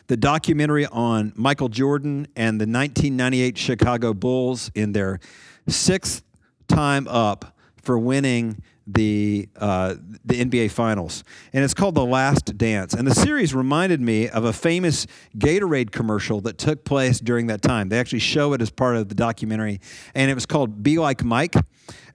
the 0.06 0.16
documentary 0.16 0.86
on 0.86 1.32
Michael 1.36 1.68
Jordan 1.68 2.26
and 2.34 2.60
the 2.60 2.64
1998 2.64 3.58
Chicago 3.58 4.14
Bulls 4.14 4.70
in 4.74 4.92
their 4.92 5.20
sixth 5.68 6.22
time 6.66 7.06
up 7.08 7.56
for 7.82 7.98
winning 7.98 8.62
the 8.86 9.48
uh, 9.56 9.94
the 10.24 10.44
NBA 10.44 10.70
Finals, 10.70 11.24
and 11.52 11.64
it's 11.64 11.74
called 11.74 11.94
The 11.94 12.04
Last 12.04 12.56
Dance. 12.56 12.94
And 12.94 13.06
the 13.06 13.14
series 13.14 13.54
reminded 13.54 14.00
me 14.00 14.28
of 14.28 14.44
a 14.44 14.52
famous 14.52 15.06
Gatorade 15.36 15.90
commercial 15.90 16.40
that 16.42 16.58
took 16.58 16.84
place 16.84 17.18
during 17.18 17.48
that 17.48 17.62
time. 17.62 17.88
They 17.88 17.98
actually 17.98 18.20
show 18.20 18.52
it 18.52 18.62
as 18.62 18.70
part 18.70 18.96
of 18.96 19.08
the 19.08 19.14
documentary, 19.14 19.80
and 20.14 20.30
it 20.30 20.34
was 20.34 20.46
called 20.46 20.82
"Be 20.82 20.98
Like 20.98 21.24
Mike." 21.24 21.54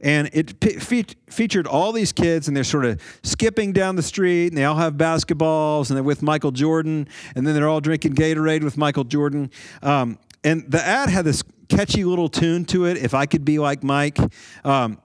And 0.03 0.29
it 0.33 0.63
fe- 0.81 1.05
featured 1.29 1.67
all 1.67 1.91
these 1.91 2.11
kids, 2.11 2.47
and 2.47 2.57
they're 2.57 2.63
sort 2.63 2.85
of 2.85 2.99
skipping 3.23 3.71
down 3.71 3.95
the 3.95 4.01
street, 4.01 4.47
and 4.47 4.57
they 4.57 4.63
all 4.63 4.75
have 4.75 4.95
basketballs, 4.95 5.89
and 5.89 5.95
they're 5.95 6.03
with 6.03 6.23
Michael 6.23 6.51
Jordan, 6.51 7.07
and 7.35 7.45
then 7.45 7.53
they're 7.53 7.69
all 7.69 7.81
drinking 7.81 8.15
Gatorade 8.15 8.63
with 8.63 8.77
Michael 8.77 9.03
Jordan. 9.03 9.51
Um, 9.83 10.17
and 10.43 10.69
the 10.69 10.83
ad 10.83 11.09
had 11.09 11.25
this 11.25 11.43
catchy 11.69 12.03
little 12.03 12.29
tune 12.29 12.65
to 12.65 12.85
it. 12.85 12.97
If 12.97 13.13
I 13.13 13.25
could 13.25 13.45
be 13.45 13.59
like 13.59 13.83
Mike, 13.83 14.17
um, 14.65 14.99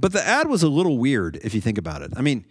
but 0.00 0.12
the 0.12 0.26
ad 0.26 0.48
was 0.48 0.62
a 0.62 0.68
little 0.68 0.98
weird 0.98 1.38
if 1.42 1.54
you 1.54 1.60
think 1.60 1.76
about 1.76 2.02
it. 2.02 2.12
I 2.16 2.22
mean, 2.22 2.46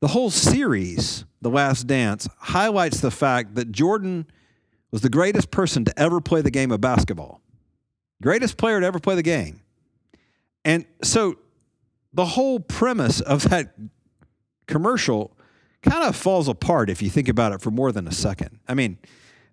the 0.00 0.08
whole 0.08 0.30
series, 0.30 1.24
The 1.42 1.50
Last 1.50 1.86
Dance, 1.86 2.26
highlights 2.38 3.00
the 3.00 3.10
fact 3.10 3.54
that 3.56 3.70
Jordan 3.70 4.26
was 4.90 5.02
the 5.02 5.10
greatest 5.10 5.50
person 5.50 5.84
to 5.84 5.98
ever 5.98 6.20
play 6.20 6.40
the 6.40 6.50
game 6.50 6.72
of 6.72 6.80
basketball, 6.80 7.42
greatest 8.22 8.56
player 8.56 8.80
to 8.80 8.86
ever 8.86 8.98
play 8.98 9.14
the 9.14 9.22
game. 9.22 9.60
And 10.64 10.86
so 11.02 11.36
the 12.14 12.24
whole 12.24 12.60
premise 12.60 13.20
of 13.20 13.48
that 13.50 13.74
commercial 14.66 15.36
kind 15.82 16.04
of 16.04 16.16
falls 16.16 16.48
apart 16.48 16.90
if 16.90 17.02
you 17.02 17.10
think 17.10 17.28
about 17.28 17.52
it 17.52 17.60
for 17.60 17.70
more 17.70 17.92
than 17.92 18.08
a 18.08 18.12
second. 18.12 18.58
I 18.66 18.74
mean, 18.74 18.98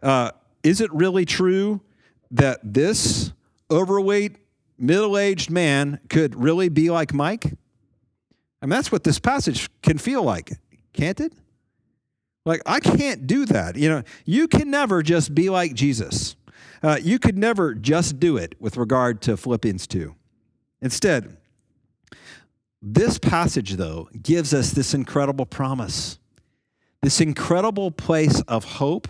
uh, 0.02 0.32
is 0.64 0.82
it 0.82 0.92
really 0.94 1.26
true 1.26 1.82
that 2.32 2.60
this 2.64 3.32
overweight 3.70 4.38
middle 4.78 5.18
aged 5.18 5.50
man 5.50 6.00
could 6.10 6.36
really 6.36 6.70
be 6.70 6.90
like 6.90 7.14
Mike? 7.14 7.46
I 8.62 8.66
mean, 8.66 8.72
that's 8.72 8.92
what 8.92 9.04
this 9.04 9.20
passage 9.20 9.70
can 9.82 9.98
feel 9.98 10.24
like, 10.24 10.54
can't 10.94 11.20
it? 11.20 11.34
Like, 12.46 12.62
I 12.66 12.80
can't 12.80 13.28
do 13.28 13.46
that. 13.46 13.76
You 13.76 13.90
know, 13.90 14.04
you 14.26 14.48
can 14.48 14.72
never 14.72 15.04
just 15.04 15.36
be 15.36 15.50
like 15.50 15.74
Jesus. 15.74 16.36
Uh, 16.82 16.98
you 17.02 17.20
could 17.20 17.38
never 17.38 17.74
just 17.74 18.20
do 18.20 18.38
it 18.38 18.56
with 18.60 18.78
regard 18.78 19.22
to 19.24 19.36
Philippians 19.36 19.86
2. 19.88 20.16
Instead, 20.82 21.38
this 22.82 23.20
passage, 23.20 23.74
though, 23.74 24.08
gives 24.22 24.54
us 24.54 24.72
this 24.72 24.94
incredible 24.94 25.46
promise, 25.46 26.20
this 27.02 27.20
incredible 27.20 27.92
place 27.92 28.42
of 28.42 28.64
hope, 28.64 29.08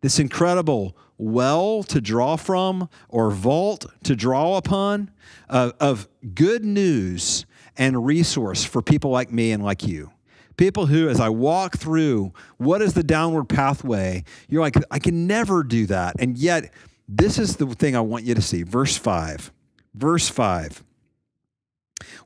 this 0.00 0.18
incredible 0.18 0.96
well 1.18 1.82
to 1.84 2.00
draw 2.00 2.36
from 2.36 2.88
or 3.08 3.30
vault 3.30 3.86
to 4.04 4.16
draw 4.16 4.56
upon 4.56 5.10
uh, 5.48 5.72
of 5.78 6.08
good 6.34 6.64
news 6.64 7.44
and 7.76 8.04
resource 8.04 8.64
for 8.64 8.82
people 8.82 9.10
like 9.10 9.30
me 9.30 9.52
and 9.52 9.62
like 9.62 9.86
you. 9.86 10.10
People 10.56 10.86
who, 10.86 11.08
as 11.08 11.20
I 11.20 11.28
walk 11.28 11.78
through 11.78 12.32
what 12.58 12.82
is 12.82 12.92
the 12.92 13.02
downward 13.02 13.48
pathway, 13.48 14.24
you're 14.48 14.60
like, 14.60 14.76
I 14.90 14.98
can 14.98 15.26
never 15.26 15.62
do 15.62 15.86
that. 15.86 16.16
And 16.18 16.36
yet, 16.36 16.72
this 17.08 17.38
is 17.38 17.56
the 17.56 17.66
thing 17.66 17.96
I 17.96 18.00
want 18.00 18.24
you 18.24 18.34
to 18.34 18.42
see. 18.42 18.62
Verse 18.62 18.96
5. 18.96 19.52
Verse 19.94 20.28
5. 20.28 20.84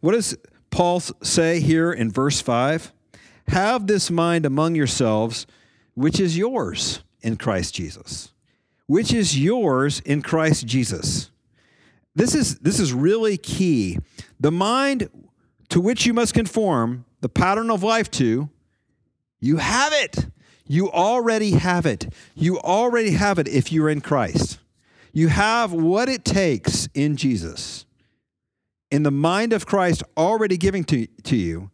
What 0.00 0.12
does 0.12 0.37
Paul 0.70 1.00
say 1.00 1.60
here 1.60 1.92
in 1.92 2.10
verse 2.10 2.40
5? 2.40 2.92
Have 3.48 3.87
this 3.87 4.10
mind 4.10 4.46
among 4.46 4.74
yourselves, 4.74 5.46
which 5.94 6.18
is 6.18 6.37
yours 6.37 7.03
in 7.24 7.37
Christ 7.37 7.74
Jesus 7.74 8.30
which 8.87 9.12
is 9.12 9.38
yours 9.38 10.00
in 10.00 10.22
Christ 10.22 10.66
Jesus. 10.66 11.30
This 12.14 12.34
is, 12.34 12.58
this 12.58 12.78
is 12.78 12.92
really 12.92 13.37
key. 13.37 13.98
The 14.38 14.52
mind 14.52 15.08
to 15.70 15.80
which 15.80 16.06
you 16.06 16.12
must 16.12 16.34
conform 16.34 17.04
the 17.20 17.28
pattern 17.28 17.70
of 17.70 17.82
life 17.82 18.10
to, 18.12 18.50
you 19.40 19.56
have 19.56 19.92
it. 19.92 20.26
You 20.66 20.90
already 20.90 21.52
have 21.52 21.87
it. 21.87 22.12
You 22.34 22.58
already 22.58 23.12
have 23.12 23.38
it 23.38 23.48
if 23.48 23.72
you're 23.72 23.88
in 23.88 24.00
Christ. 24.00 24.58
You 25.12 25.28
have 25.28 25.72
what 25.72 26.08
it 26.08 26.24
takes 26.24 26.88
in 26.94 27.16
Jesus, 27.16 27.87
in 28.90 29.02
the 29.02 29.10
mind 29.10 29.52
of 29.52 29.66
Christ 29.66 30.02
already 30.16 30.56
giving 30.56 30.84
to, 30.84 31.06
to 31.06 31.37
you 31.37 31.70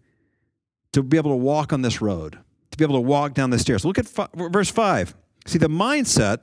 to 0.92 1.02
be 1.02 1.16
able 1.16 1.30
to 1.30 1.36
walk 1.36 1.72
on 1.72 1.82
this 1.82 2.00
road, 2.00 2.38
to 2.70 2.78
be 2.78 2.84
able 2.84 2.96
to 2.96 3.00
walk 3.00 3.34
down 3.34 3.50
the 3.50 3.58
stairs. 3.58 3.84
Look 3.84 3.98
at 3.98 4.06
verse 4.34 4.70
5. 4.70 5.14
See, 5.46 5.58
the 5.58 5.68
mindset 5.68 6.38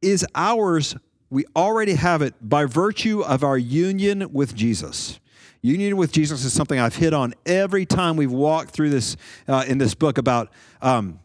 is 0.00 0.26
ours. 0.34 0.96
We 1.30 1.44
already 1.56 1.94
have 1.94 2.22
it 2.22 2.34
by 2.40 2.66
virtue 2.66 3.20
of 3.22 3.42
our 3.44 3.58
union 3.58 4.32
with 4.32 4.54
Jesus. 4.54 5.20
Union 5.62 5.96
with 5.96 6.10
Jesus 6.12 6.44
is 6.44 6.52
something 6.52 6.78
I've 6.78 6.96
hit 6.96 7.14
on 7.14 7.34
every 7.46 7.86
time 7.86 8.16
we've 8.16 8.32
walked 8.32 8.70
through 8.70 8.90
this 8.90 9.16
uh, 9.46 9.64
in 9.66 9.78
this 9.78 9.94
book 9.94 10.18
about 10.18 10.50
um, 10.80 11.20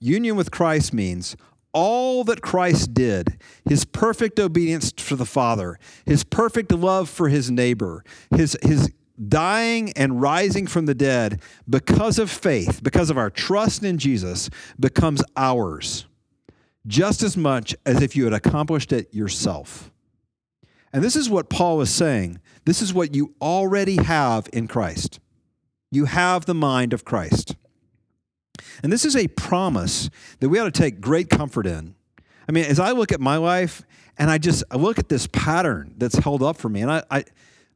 union 0.00 0.36
with 0.36 0.50
Christ 0.50 0.94
means 0.94 1.36
all 1.74 2.24
that 2.24 2.40
Christ 2.40 2.94
did, 2.94 3.36
his 3.68 3.84
perfect 3.84 4.38
obedience 4.38 4.92
for 4.96 5.16
the 5.16 5.26
Father, 5.26 5.78
his 6.06 6.24
perfect 6.24 6.72
love 6.72 7.10
for 7.10 7.28
his 7.28 7.50
neighbor, 7.50 8.04
his, 8.30 8.56
his 8.62 8.92
dying 9.28 9.92
and 9.92 10.20
rising 10.20 10.66
from 10.66 10.86
the 10.86 10.94
dead 10.94 11.40
because 11.68 12.18
of 12.18 12.30
faith, 12.30 12.82
because 12.82 13.10
of 13.10 13.18
our 13.18 13.30
trust 13.30 13.82
in 13.82 13.98
Jesus, 13.98 14.50
becomes 14.78 15.22
ours 15.36 16.06
just 16.86 17.22
as 17.22 17.36
much 17.36 17.74
as 17.86 18.02
if 18.02 18.14
you 18.14 18.24
had 18.24 18.32
accomplished 18.32 18.92
it 18.92 19.12
yourself. 19.14 19.90
And 20.92 21.02
this 21.02 21.16
is 21.16 21.30
what 21.30 21.48
Paul 21.48 21.80
is 21.80 21.90
saying. 21.90 22.40
This 22.66 22.82
is 22.82 22.94
what 22.94 23.14
you 23.14 23.34
already 23.40 23.96
have 23.96 24.48
in 24.52 24.68
Christ. 24.68 25.18
You 25.90 26.04
have 26.06 26.46
the 26.46 26.54
mind 26.54 26.92
of 26.92 27.04
Christ. 27.04 27.56
And 28.82 28.92
this 28.92 29.04
is 29.04 29.16
a 29.16 29.28
promise 29.28 30.10
that 30.40 30.48
we 30.48 30.58
ought 30.58 30.64
to 30.64 30.70
take 30.70 31.00
great 31.00 31.30
comfort 31.30 31.66
in. 31.66 31.94
I 32.48 32.52
mean, 32.52 32.64
as 32.64 32.78
I 32.78 32.92
look 32.92 33.12
at 33.12 33.20
my 33.20 33.36
life 33.36 33.82
and 34.18 34.30
I 34.30 34.38
just 34.38 34.62
I 34.70 34.76
look 34.76 34.98
at 34.98 35.08
this 35.08 35.26
pattern 35.26 35.94
that's 35.96 36.16
held 36.16 36.42
up 36.42 36.56
for 36.56 36.68
me, 36.68 36.82
and 36.82 36.90
I, 36.90 37.02
I, 37.10 37.24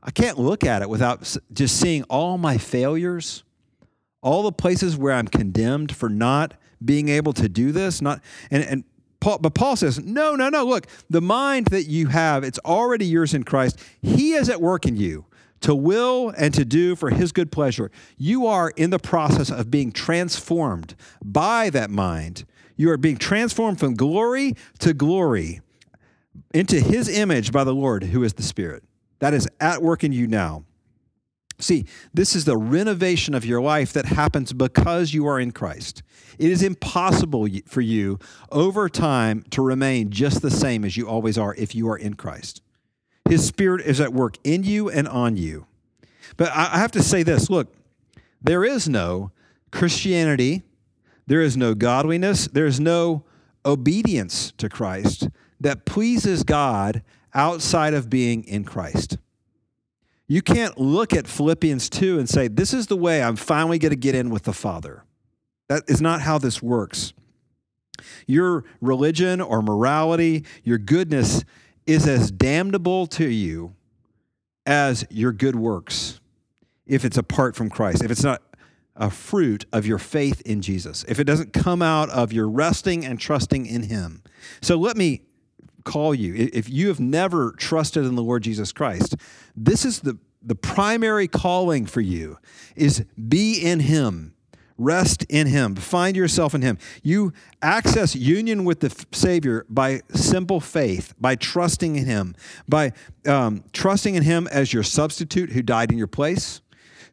I 0.02 0.10
can't 0.10 0.38
look 0.38 0.64
at 0.64 0.82
it 0.82 0.88
without 0.88 1.36
just 1.52 1.80
seeing 1.80 2.04
all 2.04 2.38
my 2.38 2.56
failures, 2.56 3.42
all 4.22 4.42
the 4.42 4.52
places 4.52 4.96
where 4.96 5.12
I'm 5.12 5.28
condemned 5.28 5.94
for 5.94 6.08
not 6.08 6.54
being 6.84 7.08
able 7.08 7.32
to 7.34 7.48
do 7.48 7.72
this, 7.72 8.00
not 8.00 8.20
and, 8.50 8.62
and 8.62 8.84
Paul, 9.20 9.38
but 9.38 9.54
Paul 9.54 9.74
says, 9.76 9.98
no, 9.98 10.36
no, 10.36 10.48
no. 10.48 10.64
Look, 10.64 10.86
the 11.10 11.20
mind 11.20 11.66
that 11.68 11.84
you 11.84 12.06
have, 12.06 12.44
it's 12.44 12.60
already 12.64 13.04
yours 13.04 13.34
in 13.34 13.42
Christ. 13.42 13.78
He 14.00 14.34
is 14.34 14.48
at 14.48 14.60
work 14.60 14.86
in 14.86 14.96
you 14.96 15.26
to 15.60 15.74
will 15.74 16.32
and 16.38 16.54
to 16.54 16.64
do 16.64 16.94
for 16.94 17.10
his 17.10 17.32
good 17.32 17.50
pleasure. 17.50 17.90
You 18.16 18.46
are 18.46 18.70
in 18.76 18.90
the 18.90 18.98
process 18.98 19.50
of 19.50 19.70
being 19.70 19.90
transformed 19.90 20.94
by 21.24 21.68
that 21.70 21.90
mind. 21.90 22.44
You 22.76 22.90
are 22.90 22.96
being 22.96 23.16
transformed 23.16 23.80
from 23.80 23.94
glory 23.94 24.54
to 24.78 24.94
glory 24.94 25.62
into 26.54 26.78
his 26.78 27.08
image 27.08 27.50
by 27.50 27.64
the 27.64 27.74
Lord, 27.74 28.04
who 28.04 28.22
is 28.22 28.34
the 28.34 28.44
Spirit. 28.44 28.84
That 29.18 29.34
is 29.34 29.48
at 29.60 29.82
work 29.82 30.04
in 30.04 30.12
you 30.12 30.26
now. 30.26 30.64
See, 31.60 31.86
this 32.14 32.36
is 32.36 32.44
the 32.44 32.56
renovation 32.56 33.34
of 33.34 33.44
your 33.44 33.60
life 33.60 33.92
that 33.92 34.06
happens 34.06 34.52
because 34.52 35.12
you 35.12 35.26
are 35.26 35.40
in 35.40 35.50
Christ. 35.50 36.04
It 36.38 36.50
is 36.52 36.62
impossible 36.62 37.48
for 37.66 37.80
you 37.80 38.20
over 38.52 38.88
time 38.88 39.44
to 39.50 39.62
remain 39.62 40.10
just 40.10 40.40
the 40.40 40.52
same 40.52 40.84
as 40.84 40.96
you 40.96 41.08
always 41.08 41.36
are 41.36 41.54
if 41.56 41.74
you 41.74 41.88
are 41.88 41.98
in 41.98 42.14
Christ. 42.14 42.62
His 43.28 43.44
Spirit 43.44 43.84
is 43.84 44.00
at 44.00 44.12
work 44.12 44.38
in 44.44 44.62
you 44.62 44.88
and 44.88 45.08
on 45.08 45.36
you. 45.36 45.66
But 46.36 46.52
I 46.52 46.78
have 46.78 46.92
to 46.92 47.02
say 47.02 47.24
this 47.24 47.50
look, 47.50 47.74
there 48.40 48.64
is 48.64 48.88
no 48.88 49.32
Christianity, 49.72 50.62
there 51.26 51.42
is 51.42 51.56
no 51.56 51.74
godliness, 51.74 52.46
there 52.46 52.66
is 52.66 52.78
no 52.78 53.24
obedience 53.66 54.52
to 54.58 54.68
Christ 54.68 55.28
that 55.60 55.84
pleases 55.84 56.44
God 56.44 57.02
outside 57.38 57.94
of 57.94 58.10
being 58.10 58.44
in 58.44 58.64
Christ. 58.64 59.16
You 60.26 60.42
can't 60.42 60.76
look 60.76 61.14
at 61.14 61.26
Philippians 61.26 61.88
2 61.88 62.18
and 62.18 62.28
say, 62.28 62.48
This 62.48 62.74
is 62.74 62.88
the 62.88 62.96
way 62.96 63.22
I'm 63.22 63.36
finally 63.36 63.78
going 63.78 63.90
to 63.90 63.96
get 63.96 64.14
in 64.14 64.28
with 64.28 64.42
the 64.42 64.52
Father. 64.52 65.04
That 65.68 65.84
is 65.86 66.02
not 66.02 66.20
how 66.20 66.36
this 66.36 66.60
works. 66.60 67.14
Your 68.26 68.64
religion 68.80 69.40
or 69.40 69.62
morality, 69.62 70.44
your 70.64 70.78
goodness 70.78 71.44
is 71.86 72.06
as 72.06 72.30
damnable 72.30 73.06
to 73.06 73.26
you 73.26 73.74
as 74.66 75.06
your 75.08 75.32
good 75.32 75.56
works 75.56 76.20
if 76.86 77.04
it's 77.04 77.16
apart 77.16 77.54
from 77.54 77.70
Christ, 77.70 78.02
if 78.02 78.10
it's 78.10 78.24
not 78.24 78.42
a 78.96 79.10
fruit 79.10 79.64
of 79.72 79.86
your 79.86 79.98
faith 79.98 80.42
in 80.42 80.60
Jesus, 80.60 81.04
if 81.08 81.20
it 81.20 81.24
doesn't 81.24 81.52
come 81.52 81.82
out 81.82 82.10
of 82.10 82.32
your 82.32 82.48
resting 82.48 83.04
and 83.04 83.18
trusting 83.18 83.64
in 83.64 83.84
Him. 83.84 84.22
So 84.60 84.76
let 84.76 84.96
me 84.96 85.22
call 85.88 86.14
you. 86.14 86.34
If 86.52 86.68
you 86.68 86.88
have 86.88 87.00
never 87.00 87.52
trusted 87.52 88.04
in 88.04 88.14
the 88.14 88.22
Lord 88.22 88.42
Jesus 88.42 88.72
Christ, 88.72 89.16
this 89.56 89.84
is 89.84 90.00
the, 90.00 90.18
the 90.42 90.54
primary 90.54 91.26
calling 91.26 91.86
for 91.86 92.02
you 92.02 92.38
is 92.76 93.04
be 93.28 93.58
in 93.58 93.80
Him. 93.80 94.34
Rest 94.76 95.24
in 95.28 95.48
Him. 95.48 95.74
Find 95.74 96.14
yourself 96.16 96.54
in 96.54 96.62
Him. 96.62 96.78
You 97.02 97.32
access 97.62 98.14
union 98.14 98.64
with 98.64 98.80
the 98.80 98.94
Savior 99.12 99.64
by 99.68 100.02
simple 100.10 100.60
faith, 100.60 101.14
by 101.18 101.34
trusting 101.34 101.96
in 101.96 102.04
Him, 102.04 102.36
by 102.68 102.92
um, 103.26 103.64
trusting 103.72 104.14
in 104.14 104.22
Him 104.22 104.46
as 104.52 104.72
your 104.72 104.84
substitute 104.84 105.50
who 105.50 105.62
died 105.62 105.90
in 105.90 105.98
your 105.98 106.06
place, 106.06 106.60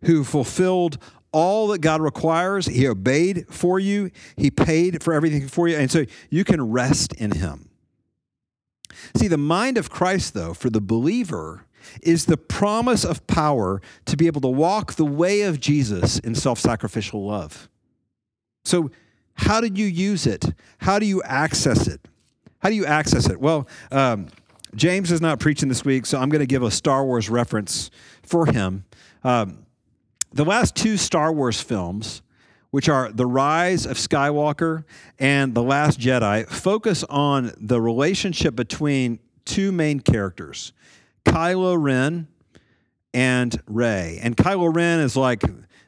who 0.04 0.24
fulfilled 0.24 1.00
all 1.32 1.68
that 1.70 1.80
God 1.80 2.02
requires. 2.02 2.68
He 2.68 2.88
obeyed 2.88 3.48
for 3.50 3.80
you, 3.80 4.12
He 4.38 4.52
paid 4.52 5.02
for 5.02 5.14
everything 5.14 5.48
for 5.48 5.68
you. 5.68 5.78
And 5.78 5.90
so 5.90 6.06
you 6.30 6.44
can 6.44 6.72
rest 6.72 7.14
in 7.14 7.32
Him. 7.32 7.70
See, 9.15 9.27
the 9.27 9.38
mind 9.38 9.77
of 9.77 9.89
Christ, 9.89 10.34
though, 10.34 10.53
for 10.53 10.69
the 10.69 10.81
believer, 10.81 11.65
is 12.01 12.25
the 12.25 12.38
promise 12.38 13.03
of 13.03 13.25
power 13.27 13.81
to 14.05 14.17
be 14.17 14.27
able 14.27 14.41
to 14.41 14.47
walk 14.47 14.93
the 14.93 15.05
way 15.05 15.41
of 15.41 15.60
Jesus 15.60 16.19
in 16.19 16.36
self 16.36 16.60
sacrificial 16.60 17.25
love. 17.25 17.69
So, 18.63 18.91
how 19.36 19.62
do 19.62 19.69
you 19.73 19.86
use 19.86 20.25
it? 20.25 20.45
How 20.79 20.99
do 20.99 21.05
you 21.05 21.21
access 21.23 21.88
it? 21.88 22.01
How 22.60 22.69
do 22.69 22.75
you 22.75 22.86
access 22.86 23.29
it? 23.29 23.39
Well, 23.39 23.67
um, 23.91 24.27
James 24.75 25.12
is 25.12 25.21
not 25.21 25.39
preaching 25.39 25.69
this 25.69 25.86
week, 25.86 26.05
so 26.05 26.19
I'm 26.19 26.29
going 26.29 26.39
to 26.39 26.47
give 26.47 26.63
a 26.63 26.71
Star 26.71 27.05
Wars 27.05 27.29
reference 27.29 27.91
for 28.23 28.45
him. 28.45 28.86
Um, 29.23 29.65
the 30.34 30.45
last 30.45 30.75
two 30.75 30.97
Star 30.97 31.31
Wars 31.31 31.62
films, 31.62 32.21
which 32.76 32.90
are 32.90 33.10
The 33.10 33.26
Rise 33.26 33.86
of 33.86 33.96
Skywalker 33.96 34.84
and 35.18 35.56
The 35.56 35.64
Last 35.64 35.98
Jedi, 35.98 36.46
focus 36.46 37.06
on 37.06 37.54
the 37.58 37.80
relationship 37.80 38.54
between 38.54 39.20
two 39.46 39.72
main 39.72 40.02
characters 40.02 40.74
Kylo 41.24 41.82
Ren 41.82 42.28
and 43.14 43.62
Rey. 43.66 44.20
And 44.22 44.36
Kylo 44.36 44.76
Ren 44.76 45.00
is 45.00 45.16
like 45.16 45.42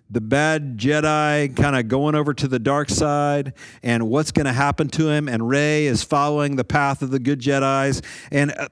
the 0.10 0.21
bad 0.21 0.78
Jedi 0.78 1.54
kind 1.58 1.76
of 1.76 1.89
going 1.89 2.15
over 2.15 2.34
to 2.34 2.47
the 2.47 2.58
dark 2.58 2.89
side 2.89 3.52
and 3.84 4.08
what's 4.08 4.32
going 4.32 4.45
to 4.45 4.54
happen 4.54 4.88
to 4.91 5.10
him. 5.10 5.28
And 5.28 5.50
Rey 5.50 5.88
is 5.88 6.06
following 6.06 6.56
the 6.56 6.63
path 6.63 7.02
of 7.02 7.12
the 7.12 7.19
good 7.19 7.41
Jedi's. 7.41 8.02
And 8.32 8.54
uh, 8.58 8.69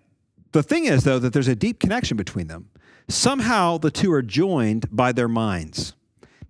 the 0.53 0.63
thing 0.63 0.85
is, 0.85 1.03
though, 1.03 1.19
that 1.19 1.33
there's 1.33 1.49
a 1.49 1.55
deep 1.55 1.81
connection 1.81 2.15
between 2.15 2.47
them. 2.47 2.69
Somehow 3.09 3.77
the 3.77 3.91
two 3.91 4.13
are 4.13 4.21
joined 4.21 4.87
by 4.89 5.11
their 5.11 5.27
minds. 5.27 5.95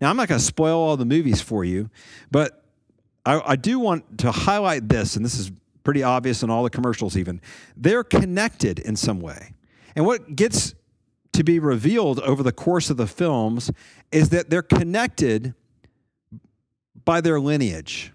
Now, 0.01 0.09
I'm 0.09 0.17
not 0.17 0.27
going 0.27 0.39
to 0.39 0.45
spoil 0.45 0.79
all 0.79 0.97
the 0.97 1.05
movies 1.05 1.41
for 1.41 1.63
you, 1.63 1.89
but 2.31 2.63
I, 3.25 3.41
I 3.45 3.55
do 3.55 3.79
want 3.79 4.19
to 4.19 4.31
highlight 4.31 4.89
this, 4.89 5.15
and 5.15 5.23
this 5.23 5.37
is 5.37 5.51
pretty 5.83 6.03
obvious 6.03 6.43
in 6.43 6.49
all 6.49 6.63
the 6.63 6.69
commercials, 6.69 7.15
even. 7.15 7.41
They're 7.77 8.03
connected 8.03 8.79
in 8.79 8.95
some 8.95 9.19
way. 9.19 9.53
And 9.95 10.05
what 10.05 10.35
gets 10.35 10.75
to 11.33 11.43
be 11.43 11.59
revealed 11.59 12.19
over 12.21 12.43
the 12.43 12.51
course 12.51 12.89
of 12.89 12.97
the 12.97 13.07
films 13.07 13.71
is 14.11 14.29
that 14.29 14.49
they're 14.49 14.61
connected 14.61 15.53
by 17.03 17.21
their 17.21 17.39
lineage. 17.39 18.11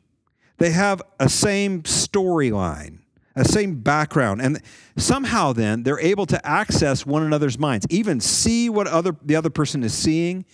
They 0.59 0.71
have 0.71 1.01
a 1.19 1.29
same 1.29 1.83
storyline, 1.85 2.99
a 3.37 3.45
same 3.45 3.81
background, 3.81 4.43
and 4.43 4.61
somehow 4.97 5.53
then 5.53 5.85
they're 5.85 6.01
able 6.01 6.27
to 6.27 6.47
access 6.47 7.07
one 7.07 7.23
another's 7.23 7.59
minds, 7.59 7.87
even 7.89 8.21
see 8.21 8.69
what 8.69 8.87
other 8.87 9.17
the 9.23 9.37
other 9.37 9.49
person 9.49 9.83
is 9.83 9.95
seeing, 9.95 10.45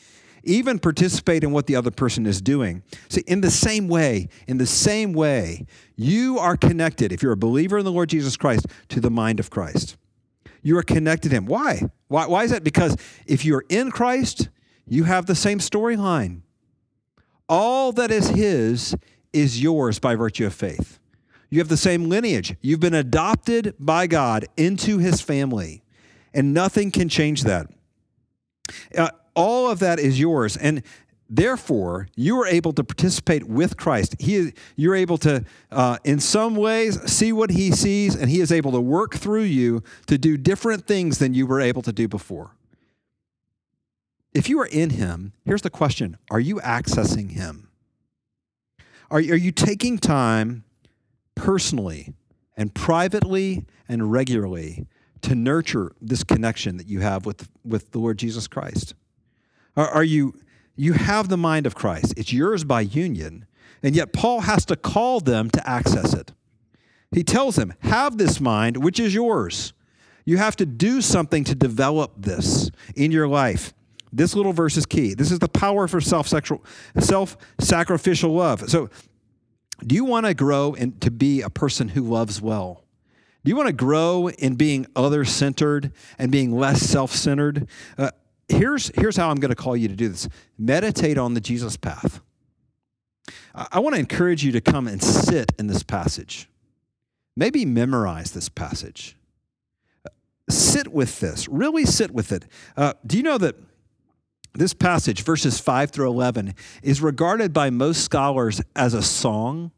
even 0.47 0.79
participate 0.79 1.45
in 1.45 1.53
what 1.53 1.67
the 1.67 1.77
other 1.77 1.91
person 1.91 2.27
is 2.27 2.41
doing. 2.41 2.83
See, 3.09 3.23
in 3.27 3.41
the 3.41 3.51
same 3.51 3.89
way, 3.89 4.29
in 4.47 4.59
the 4.59 4.67
same 4.67 5.13
way, 5.13 5.67
you 5.97 6.39
are 6.39 6.57
connected, 6.57 7.13
if 7.13 7.23
you're 7.23 7.33
a 7.33 7.37
believer 7.37 7.79
in 7.79 7.85
the 7.85 7.93
Lord 7.93 8.09
Jesus 8.09 8.37
Christ, 8.37 8.67
to 8.89 9.01
the 9.01 9.11
mind 9.11 9.41
of 9.41 9.51
Christ. 9.51 9.97
You 10.63 10.79
are 10.79 10.83
connected 10.83 11.29
to 11.29 11.37
Him. 11.37 11.47
Why? 11.47 11.83
Why, 12.09 12.27
why 12.27 12.45
is 12.45 12.51
that? 12.51 12.65
Because 12.65 12.97
if 13.27 13.45
you're 13.45 13.65
in 13.69 13.91
Christ, 13.91 14.49
you 14.87 15.05
have 15.05 15.27
the 15.27 15.35
same 15.35 15.59
storyline. 15.59 16.43
All 17.49 17.93
that 17.93 18.11
is 18.11 18.31
His 18.31 18.97
is 19.33 19.63
yours 19.63 19.99
by 19.99 20.17
virtue 20.17 20.47
of 20.47 20.55
faith. 20.55 20.99
You 21.51 21.61
have 21.61 21.69
the 21.69 21.77
same 21.77 22.09
lineage. 22.09 22.57
You've 22.61 22.81
been 22.81 22.95
adopted 22.95 23.75
by 23.79 24.07
God 24.07 24.47
into 24.57 24.99
His 24.99 25.21
family, 25.21 25.83
and 26.35 26.53
nothing 26.53 26.91
can 26.91 27.09
change 27.09 27.45
that. 27.45 27.69
Uh, 28.97 29.11
all 29.37 29.71
of 29.71 29.79
that 29.79 30.01
is 30.01 30.19
yours. 30.19 30.57
And 30.57 30.83
Therefore, 31.29 32.09
you 32.15 32.41
are 32.41 32.47
able 32.47 32.73
to 32.75 32.85
participate 32.85 33.45
with 33.45 33.77
Christ. 33.77 34.15
He, 34.21 34.53
you're 34.77 34.95
able 34.95 35.19
to, 35.19 35.45
uh, 35.73 35.99
in 36.05 36.21
some 36.21 36.55
ways, 36.55 37.03
see 37.11 37.33
what 37.33 37.51
He 37.51 37.73
sees, 37.73 38.15
and 38.15 38.31
He 38.31 38.41
is 38.41 38.53
able 38.53 38.71
to 38.73 38.81
work 38.81 39.17
through 39.17 39.43
you 39.43 39.83
to 40.07 40.19
do 40.19 40.37
different 40.37 40.87
things 40.87 41.19
than 41.19 41.35
you 41.35 41.47
were 41.47 41.61
able 41.61 41.83
to 41.83 41.93
do 41.93 42.07
before. 42.07 42.53
If 44.33 44.49
you 44.49 44.61
are 44.61 44.67
in 44.67 44.91
Him, 44.91 45.33
here's 45.45 45.63
the 45.63 45.71
question 45.71 46.17
Are 46.31 46.39
you 46.39 46.57
accessing 46.57 47.33
Him? 47.33 47.71
Are, 49.11 49.19
are 49.19 49.21
you 49.21 49.51
taking 49.51 49.99
time 49.99 50.63
personally 51.35 52.15
and 52.57 52.73
privately 52.73 53.67
and 53.89 54.13
regularly 54.13 54.87
to 55.23 55.35
nurture 55.35 55.93
this 56.01 56.23
connection 56.23 56.77
that 56.77 56.87
you 56.87 57.01
have 57.01 57.27
with, 57.27 57.49
with 57.65 57.91
the 57.91 57.99
Lord 57.99 58.19
Jesus 58.19 58.47
Christ? 58.47 58.95
Are, 59.77 59.89
are 59.89 60.05
you 60.05 60.35
you 60.77 60.93
have 60.93 61.29
the 61.29 61.39
mind 61.39 61.67
of 61.67 61.75
Christ. 61.75 62.15
It's 62.17 62.33
yours 62.33 62.63
by 62.63 62.83
union, 62.83 63.47
and 63.83 63.97
yet 63.97 64.13
Paul 64.13 64.43
has 64.43 64.67
to 64.67 64.77
call 64.77 65.21
them 65.21 65.51
to 65.51 65.69
access 65.69 66.13
it. 66.13 66.33
He 67.11 67.25
tells 67.25 67.57
them, 67.57 67.73
Have 67.81 68.19
this 68.19 68.41
mind, 68.41 68.85
which 68.85 69.01
is 69.01 69.15
yours. 69.15 69.73
You 70.27 70.37
have 70.37 70.57
to 70.57 70.67
do 70.67 71.01
something 71.01 71.45
to 71.45 71.55
develop 71.55 72.13
this 72.19 72.71
in 72.95 73.11
your 73.11 73.27
life. 73.27 73.73
This 74.13 74.35
little 74.35 74.53
verse 74.53 74.77
is 74.77 74.85
key. 74.85 75.15
This 75.15 75.33
is 75.33 75.39
the 75.39 75.49
power 75.49 75.89
for 75.89 76.01
self 76.01 76.29
self 76.29 77.37
sacrificial 77.59 78.33
love. 78.33 78.69
So, 78.69 78.91
do 79.87 79.95
you 79.95 80.05
want 80.05 80.27
to 80.27 80.35
grow 80.35 80.75
and 80.75 81.01
to 81.01 81.11
be 81.11 81.43
a 81.43 81.51
person 81.51 81.89
who 81.89 82.03
loves 82.03 82.41
well? 82.41 82.85
Do 83.45 83.51
you 83.51 83.57
want 83.57 83.69
to 83.69 83.73
grow 83.73 84.29
in 84.29 84.57
being 84.57 84.87
other 84.97 85.25
centered 85.25 85.93
and 86.19 86.33
being 86.33 86.53
less 86.53 86.83
self 86.83 87.13
centered? 87.13 87.69
Uh, 87.97 88.11
here's, 88.49 88.91
here's 88.95 89.17
how 89.17 89.31
I'm 89.31 89.37
going 89.37 89.51
to 89.51 89.57
call 89.57 89.77
you 89.77 89.89
to 89.89 89.97
do 89.97 90.09
this 90.09 90.29
meditate 90.59 91.19
on 91.19 91.35
the 91.35 91.41
Jesus 91.41 91.77
path. 91.77 92.21
I, 93.55 93.67
I 93.73 93.79
want 93.81 93.95
to 93.95 94.01
encourage 94.01 94.45
you 94.45 94.53
to 94.53 94.61
come 94.61 94.87
and 94.87 95.03
sit 95.03 95.53
in 95.59 95.67
this 95.67 95.83
passage. 95.83 96.49
Maybe 97.37 97.65
memorize 97.65 98.33
this 98.33 98.49
passage. 98.49 99.17
Sit 100.49 100.89
with 100.89 101.21
this, 101.21 101.49
really 101.49 101.85
sit 101.85 102.13
with 102.13 102.31
it. 102.31 102.45
Uh, 102.77 102.95
do 103.05 103.17
you 103.17 103.23
know 103.23 103.37
that 103.37 103.57
this 104.55 104.73
passage, 104.73 105.23
verses 105.23 105.59
5 105.59 105.91
through 105.91 106.09
11, 106.09 106.55
is 106.83 107.03
regarded 107.03 107.53
by 107.53 107.69
most 107.69 108.05
scholars 108.05 108.63
as 108.75 108.95
a 108.95 109.03
song? 109.03 109.73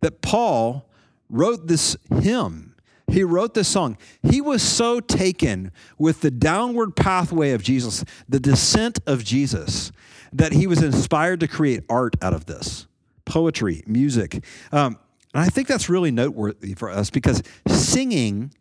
That 0.00 0.20
Paul 0.20 0.88
wrote 1.30 1.66
this 1.66 1.96
hymn 2.20 2.67
he 3.10 3.24
wrote 3.24 3.54
this 3.54 3.68
song. 3.68 3.96
He 4.22 4.40
was 4.40 4.62
so 4.62 5.00
taken 5.00 5.72
with 5.98 6.20
the 6.20 6.30
downward 6.30 6.94
pathway 6.96 7.52
of 7.52 7.62
Jesus, 7.62 8.04
the 8.28 8.40
descent 8.40 8.98
of 9.06 9.24
Jesus, 9.24 9.92
that 10.32 10.52
he 10.52 10.66
was 10.66 10.82
inspired 10.82 11.40
to 11.40 11.48
create 11.48 11.84
art 11.88 12.16
out 12.20 12.34
of 12.34 12.46
this 12.46 12.86
poetry, 13.24 13.82
music. 13.86 14.44
Um, 14.72 14.98
and 15.34 15.42
I 15.42 15.48
think 15.48 15.68
that's 15.68 15.88
really 15.88 16.10
noteworthy 16.10 16.74
for 16.74 16.90
us 16.90 17.10
because 17.10 17.42
singing 17.66 18.52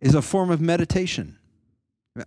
is 0.00 0.14
a 0.14 0.22
form 0.22 0.50
of 0.50 0.60
meditation. 0.60 1.38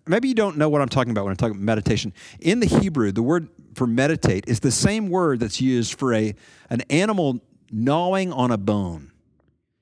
Maybe 0.08 0.28
you 0.28 0.36
don't 0.36 0.58
know 0.58 0.68
what 0.68 0.82
I'm 0.82 0.90
talking 0.90 1.12
about 1.12 1.26
when 1.26 1.32
I'm 1.32 1.38
talking 1.38 1.56
about 1.56 1.64
meditation. 1.64 2.14
In 2.40 2.60
the 2.60 2.66
Hebrew, 2.66 3.12
the 3.12 3.22
word 3.22 3.50
for 3.76 3.86
meditate 3.86 4.46
is 4.48 4.60
the 4.62 4.72
same 4.72 5.10
word 5.10 5.40
that's 5.40 5.62
used 5.62 6.00
for 6.00 6.14
a, 6.14 6.34
an 6.70 6.82
animal 6.90 7.40
gnawing 7.72 8.34
on 8.34 8.52
a 8.52 8.58
bone. 8.58 9.12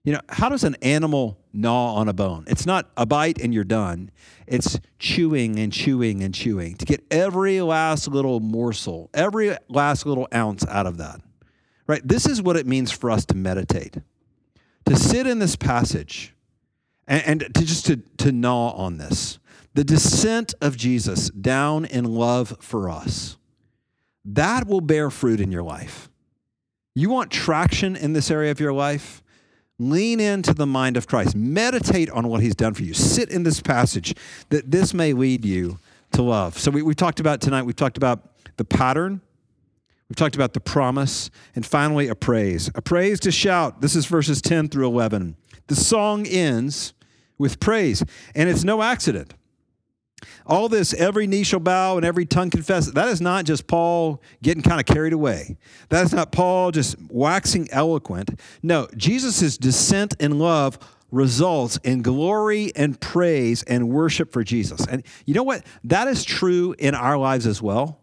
You 0.03 0.13
know, 0.13 0.21
how 0.27 0.49
does 0.49 0.65
an 0.65 0.75
animal 0.81 1.37
gnaw 1.53 1.95
on 1.95 2.09
a 2.09 2.13
bone? 2.13 2.43
It's 2.47 2.65
not 2.65 2.91
a 2.97 3.05
bite 3.05 3.39
and 3.41 3.53
you're 3.53 3.63
done. 3.63 4.11
It's 4.47 4.77
chewing 4.99 5.57
and 5.59 5.71
chewing 5.71 6.21
and 6.21 6.33
chewing 6.33 6.75
to 6.75 6.85
get 6.85 7.03
every 7.09 7.61
last 7.61 8.09
little 8.09 8.41
morsel, 8.41 9.09
every 9.13 9.55
last 9.69 10.05
little 10.05 10.27
ounce 10.33 10.65
out 10.67 10.87
of 10.87 10.97
that. 10.97 11.21
Right? 11.87 12.05
This 12.05 12.25
is 12.25 12.41
what 12.41 12.57
it 12.57 12.67
means 12.67 12.91
for 12.91 13.11
us 13.11 13.25
to 13.27 13.35
meditate. 13.35 13.97
To 14.85 14.97
sit 14.97 15.25
in 15.25 15.39
this 15.39 15.55
passage 15.55 16.35
and, 17.07 17.23
and 17.23 17.55
to 17.55 17.65
just 17.65 17.85
to, 17.85 17.97
to 18.17 18.33
gnaw 18.33 18.71
on 18.71 18.97
this 18.97 19.39
the 19.73 19.83
descent 19.83 20.53
of 20.61 20.77
Jesus 20.77 21.29
down 21.29 21.85
in 21.85 22.05
love 22.05 22.55
for 22.59 22.89
us, 22.89 23.37
that 24.25 24.67
will 24.67 24.81
bear 24.81 25.09
fruit 25.09 25.41
in 25.41 25.51
your 25.51 25.63
life. 25.63 26.09
You 26.93 27.09
want 27.09 27.31
traction 27.31 27.95
in 27.95 28.13
this 28.13 28.29
area 28.29 28.51
of 28.51 28.59
your 28.59 28.73
life? 28.73 29.22
Lean 29.79 30.19
into 30.19 30.53
the 30.53 30.67
mind 30.67 30.97
of 30.97 31.07
Christ. 31.07 31.35
Meditate 31.35 32.09
on 32.11 32.27
what 32.27 32.41
he's 32.41 32.55
done 32.55 32.73
for 32.73 32.83
you. 32.83 32.93
Sit 32.93 33.29
in 33.29 33.43
this 33.43 33.59
passage 33.59 34.15
that 34.49 34.69
this 34.69 34.93
may 34.93 35.13
lead 35.13 35.43
you 35.43 35.79
to 36.11 36.21
love. 36.21 36.57
So 36.57 36.71
we, 36.71 36.81
we 36.81 36.93
talked 36.93 37.19
about 37.19 37.41
tonight, 37.41 37.63
we've 37.63 37.75
talked 37.75 37.97
about 37.97 38.29
the 38.57 38.65
pattern, 38.65 39.21
we've 40.09 40.15
talked 40.15 40.35
about 40.35 40.53
the 40.53 40.59
promise, 40.59 41.31
and 41.55 41.65
finally 41.65 42.07
a 42.07 42.15
praise. 42.15 42.69
A 42.75 42.81
praise 42.81 43.19
to 43.21 43.31
shout. 43.31 43.81
This 43.81 43.95
is 43.95 44.05
verses 44.05 44.41
10 44.41 44.69
through 44.69 44.85
11. 44.87 45.35
The 45.67 45.75
song 45.75 46.27
ends 46.27 46.93
with 47.37 47.59
praise, 47.59 48.03
and 48.35 48.49
it's 48.49 48.63
no 48.63 48.83
accident. 48.83 49.33
All 50.45 50.69
this, 50.69 50.93
every 50.93 51.27
knee 51.27 51.43
shall 51.43 51.59
bow 51.59 51.97
and 51.97 52.05
every 52.05 52.25
tongue 52.25 52.49
confess, 52.49 52.87
that 52.91 53.07
is 53.07 53.21
not 53.21 53.45
just 53.45 53.67
Paul 53.67 54.21
getting 54.41 54.63
kind 54.63 54.79
of 54.79 54.85
carried 54.85 55.13
away. 55.13 55.57
That 55.89 56.05
is 56.05 56.13
not 56.13 56.31
Paul 56.31 56.71
just 56.71 56.95
waxing 57.09 57.69
eloquent. 57.71 58.39
No, 58.61 58.87
Jesus' 58.95 59.57
descent 59.57 60.15
in 60.19 60.39
love 60.39 60.79
results 61.11 61.77
in 61.83 62.01
glory 62.01 62.71
and 62.75 62.99
praise 62.99 63.63
and 63.63 63.89
worship 63.89 64.33
for 64.33 64.43
Jesus. 64.43 64.85
And 64.87 65.03
you 65.25 65.33
know 65.33 65.43
what? 65.43 65.63
That 65.83 66.07
is 66.07 66.23
true 66.23 66.75
in 66.79 66.95
our 66.95 67.17
lives 67.17 67.45
as 67.45 67.61
well. 67.61 67.99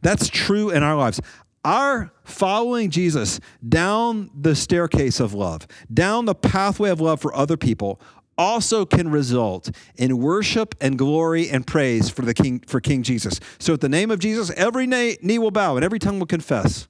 That's 0.00 0.28
true 0.28 0.70
in 0.70 0.82
our 0.82 0.96
lives. 0.96 1.20
Our 1.64 2.12
following 2.24 2.90
Jesus 2.90 3.40
down 3.66 4.30
the 4.38 4.54
staircase 4.54 5.20
of 5.20 5.32
love, 5.32 5.66
down 5.92 6.24
the 6.24 6.34
pathway 6.34 6.90
of 6.90 7.00
love 7.00 7.20
for 7.20 7.34
other 7.34 7.56
people, 7.56 8.00
also 8.36 8.84
can 8.84 9.10
result 9.10 9.70
in 9.96 10.18
worship 10.18 10.74
and 10.80 10.98
glory 10.98 11.48
and 11.48 11.66
praise 11.66 12.10
for 12.10 12.22
the 12.22 12.34
king 12.34 12.60
for 12.66 12.80
King 12.80 13.02
Jesus. 13.02 13.40
So 13.58 13.74
at 13.74 13.80
the 13.80 13.88
name 13.88 14.10
of 14.10 14.18
Jesus, 14.18 14.50
every 14.50 14.86
knee, 14.86 15.38
will 15.38 15.50
bow 15.50 15.76
and 15.76 15.84
every 15.84 15.98
tongue 15.98 16.18
will 16.18 16.26
confess 16.26 16.88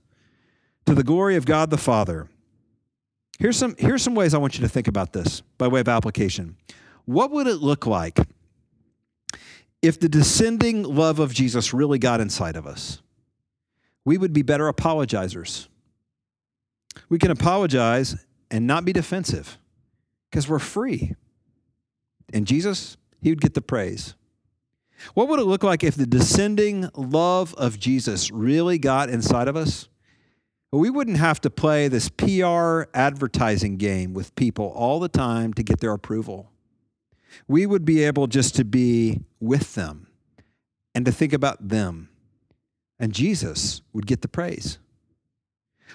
to 0.87 0.95
the 0.95 1.03
glory 1.03 1.37
of 1.37 1.47
God 1.47 1.71
the 1.71 1.79
Father. 1.79 2.29
Here's 3.39 3.57
some 3.57 3.75
here's 3.79 4.03
some 4.03 4.15
ways 4.15 4.35
I 4.35 4.39
want 4.39 4.57
you 4.57 4.63
to 4.63 4.69
think 4.69 4.89
about 4.89 5.13
this 5.13 5.41
by 5.59 5.69
way 5.69 5.81
of 5.81 5.89
application. 5.89 6.57
What 7.05 7.31
would 7.31 7.47
it 7.47 7.57
look 7.57 7.87
like 7.87 8.19
if 9.83 10.01
the 10.01 10.09
descending 10.09 10.83
love 10.83 11.19
of 11.19 11.35
Jesus 11.35 11.75
really 11.75 11.99
got 11.99 12.21
inside 12.21 12.57
of 12.57 12.67
us? 12.67 13.01
We 14.05 14.19
would 14.19 14.33
be 14.33 14.43
better 14.43 14.71
apologizers. 14.73 15.69
We 17.09 17.19
can 17.19 17.31
apologize 17.31 18.25
and 18.51 18.67
not 18.67 18.85
be 18.85 18.93
defensive 18.93 19.59
because 20.31 20.49
we're 20.49 20.59
free. 20.59 21.15
And 22.35 22.47
Jesus, 22.47 22.99
he 23.23 23.31
would 23.31 23.41
get 23.41 23.55
the 23.55 23.63
praise. 23.63 24.15
What 25.15 25.29
would 25.29 25.39
it 25.41 25.45
look 25.45 25.63
like 25.63 25.85
if 25.85 25.95
the 25.95 26.07
descending 26.07 26.91
love 26.95 27.55
of 27.55 27.79
Jesus 27.79 28.31
really 28.31 28.77
got 28.77 29.09
inside 29.09 29.49
of 29.49 29.57
us? 29.57 29.89
We 30.73 30.91
wouldn't 30.91 31.19
have 31.19 31.41
to 31.43 31.51
play 31.51 31.87
this 31.87 32.09
PR 32.09 32.85
advertising 32.93 33.77
game 33.77 34.13
with 34.13 34.35
people 34.35 34.73
all 34.75 34.99
the 34.99 35.09
time 35.09 35.55
to 35.55 35.63
get 35.63 35.79
their 35.79 35.93
approval. 35.93 36.51
We 37.47 37.67
would 37.67 37.85
be 37.85 38.03
able 38.03 38.27
just 38.27 38.57
to 38.57 38.65
be 38.65 39.21
with 39.39 39.75
them 39.77 40.09
and 40.95 41.07
to 41.07 41.13
think 41.13 41.33
about 41.33 41.69
them. 41.69 42.09
And 42.99 43.13
Jesus 43.13 43.83
would 43.93 44.07
get 44.07 44.23
the 44.23 44.29
praise. 44.29 44.79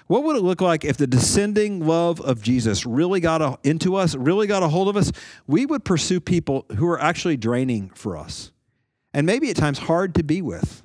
What 0.06 0.24
would 0.24 0.36
it 0.36 0.42
look 0.42 0.60
like 0.60 0.84
if 0.84 0.96
the 0.96 1.06
descending 1.06 1.86
love 1.86 2.20
of 2.20 2.42
Jesus 2.42 2.84
really 2.84 3.20
got 3.20 3.42
a, 3.42 3.58
into 3.62 3.96
us, 3.96 4.14
really 4.14 4.46
got 4.46 4.62
a 4.62 4.68
hold 4.68 4.88
of 4.88 4.96
us? 4.96 5.12
We 5.46 5.66
would 5.66 5.84
pursue 5.84 6.20
people 6.20 6.66
who 6.76 6.86
are 6.88 7.00
actually 7.00 7.36
draining 7.36 7.90
for 7.90 8.16
us 8.16 8.52
and 9.12 9.26
maybe 9.26 9.50
at 9.50 9.56
times 9.56 9.78
hard 9.78 10.14
to 10.16 10.22
be 10.22 10.42
with 10.42 10.82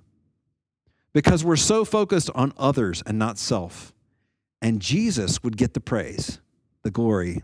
because 1.14 1.44
we're 1.44 1.56
so 1.56 1.86
focused 1.86 2.30
on 2.36 2.54
others 2.58 3.02
and 3.06 3.18
not 3.18 3.38
self. 3.38 3.94
And 4.62 4.82
Jesus 4.82 5.44
would 5.44 5.58
get 5.58 5.74
the 5.74 5.80
praise, 5.80 6.42
the 6.84 6.92
glory. 6.92 7.44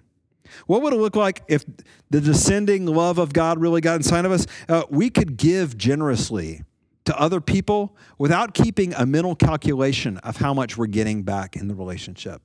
What 0.68 0.82
would 0.82 0.94
it 0.94 0.98
look 0.98 1.16
like 1.16 1.44
if 1.48 1.64
the 2.10 2.20
descending 2.20 2.86
love 2.86 3.18
of 3.18 3.32
God 3.32 3.60
really 3.60 3.80
got 3.80 3.96
inside 3.96 4.26
of 4.26 4.32
us? 4.32 4.46
Uh, 4.68 4.84
we 4.90 5.10
could 5.10 5.38
give 5.38 5.78
generously 5.78 6.64
to 7.12 7.20
other 7.20 7.42
people 7.42 7.94
without 8.18 8.54
keeping 8.54 8.94
a 8.94 9.06
mental 9.06 9.36
calculation 9.36 10.18
of 10.20 10.38
how 10.38 10.54
much 10.54 10.78
we're 10.78 10.88
getting 10.88 11.24
back 11.24 11.58
in 11.58 11.68
the 11.68 11.76
relationship. 11.76 12.42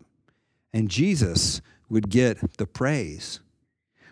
And 0.72 0.90
Jesus 0.90 1.62
would 1.88 2.10
get 2.10 2.58
the 2.58 2.66
praise. 2.66 3.38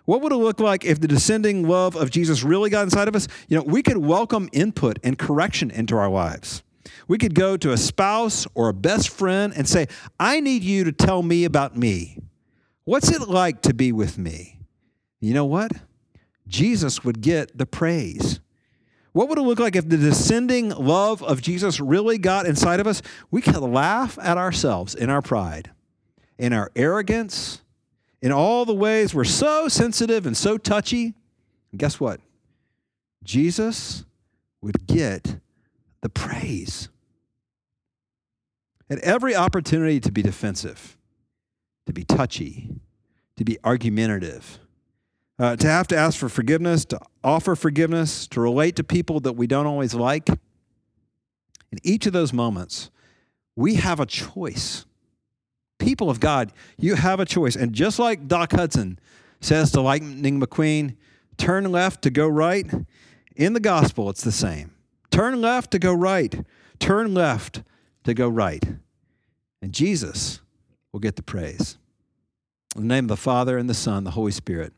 What 0.05 0.21
would 0.21 0.31
it 0.31 0.37
look 0.37 0.61
like 0.61 0.85
if 0.85 1.01
the 1.01 1.09
descending 1.09 1.67
love 1.67 1.97
of 1.97 2.11
Jesus 2.11 2.45
really 2.45 2.71
got 2.71 2.85
inside 2.85 3.09
of 3.09 3.17
us? 3.17 3.27
You 3.49 3.57
know, 3.57 3.65
we 3.65 3.83
could 3.83 3.97
welcome 3.97 4.49
input 4.53 4.99
and 5.03 5.19
correction 5.19 5.73
into 5.73 5.97
our 5.97 6.09
lives. 6.09 6.63
We 7.09 7.19
could 7.19 7.35
go 7.35 7.57
to 7.57 7.73
a 7.73 7.77
spouse 7.77 8.47
or 8.55 8.69
a 8.69 8.75
best 8.75 9.09
friend 9.09 9.53
and 9.57 9.69
say, 9.69 9.89
I 10.21 10.39
need 10.39 10.63
you 10.63 10.85
to 10.85 10.93
tell 10.93 11.23
me 11.23 11.45
about 11.45 11.77
me. 11.77 12.19
What's 12.85 13.11
it 13.11 13.29
like 13.29 13.63
to 13.63 13.75
be 13.75 13.91
with 13.91 14.19
me? 14.19 14.61
You 15.21 15.35
know 15.35 15.47
what? 15.47 15.73
Jesus 16.47 17.03
would 17.03 17.23
get 17.23 17.59
the 17.59 17.67
praise. 17.67 18.39
What 19.15 19.29
would 19.29 19.39
it 19.39 19.43
look 19.43 19.61
like 19.61 19.77
if 19.77 19.89
the 19.89 19.97
descending 19.97 20.71
love 20.71 21.23
of 21.23 21.41
Jesus 21.41 21.79
really 21.79 22.19
got 22.19 22.47
inside 22.47 22.81
of 22.81 22.87
us? 22.89 23.01
We 23.31 23.43
could 23.43 23.55
laugh 23.55 24.19
at 24.21 24.37
ourselves 24.37 24.93
in 24.93 25.09
our 25.09 25.23
pride, 25.23 25.71
in 26.37 26.53
our 26.53 26.73
arrogance, 26.75 27.63
in 28.21 28.33
all 28.33 28.65
the 28.65 28.75
ways 28.75 29.15
we're 29.15 29.23
so 29.23 29.69
sensitive 29.69 30.27
and 30.27 30.37
so 30.37 30.59
touchy. 30.59 31.15
And 31.71 31.79
guess 31.79 32.01
what? 32.01 32.21
Jesus 33.23 34.05
would 34.61 34.85
get 34.89 35.37
the 36.01 36.09
praise. 36.09 36.89
At 38.91 38.99
every 38.99 39.37
opportunity 39.37 40.01
to 40.01 40.11
be 40.11 40.23
defensive, 40.23 40.97
to 41.87 41.93
be 41.93 42.03
touchy, 42.03 42.69
to 43.37 43.45
be 43.45 43.59
argumentative, 43.63 44.59
uh, 45.39 45.57
to 45.57 45.67
have 45.67 45.89
to 45.89 45.97
ask 45.97 46.19
for 46.19 46.29
forgiveness, 46.29 46.85
to 46.87 47.01
offer 47.23 47.57
forgiveness, 47.57 48.27
to 48.29 48.41
relate 48.41 48.77
to 48.77 48.85
people 48.85 49.21
that 49.21 49.33
we 49.33 49.47
don't 49.47 49.67
always 49.67 49.95
like. 49.95 50.29
In 50.29 51.79
each 51.83 52.07
of 52.07 52.13
those 52.13 52.33
moments, 52.33 52.91
we 53.57 53.75
have 53.75 54.01
a 54.01 54.07
choice. 54.07 54.85
People 55.79 56.09
of 56.09 56.21
God, 56.21 56.53
you 56.79 56.95
have 56.95 57.21
a 57.21 57.25
choice. 57.25 57.57
And 57.57 57.73
just 57.73 57.99
like 57.99 58.29
Doc 58.29 58.53
Hudson 58.53 58.99
says 59.41 59.73
to 59.73 59.81
Lightning 59.81 60.41
McQueen, 60.41 60.97
turn 61.37 61.71
left 61.71 62.03
to 62.03 62.11
go 62.11 62.29
right, 62.29 62.71
in 63.37 63.53
the 63.53 63.61
gospel, 63.61 64.09
it's 64.11 64.23
the 64.23 64.33
same. 64.33 64.73
Turn 65.11 65.41
left 65.41 65.73
to 65.73 65.79
go 65.79 65.93
right, 65.93 66.45
turn 66.79 67.13
left 67.13 67.63
to 68.05 68.15
go 68.15 68.29
right. 68.29 68.65
And 69.61 69.73
Jesus 69.73 70.41
will 70.93 71.01
get 71.01 71.17
the 71.17 71.23
praise. 71.23 71.77
In 72.77 72.83
the 72.83 72.89
name 72.89 73.05
of 73.05 73.09
the 73.09 73.17
Father, 73.17 73.59
and 73.59 73.69
the 73.69 73.75
Son, 73.75 74.05
the 74.05 74.13
Holy 74.13 74.33
Spirit. 74.33 74.73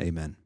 Amen. 0.00 0.36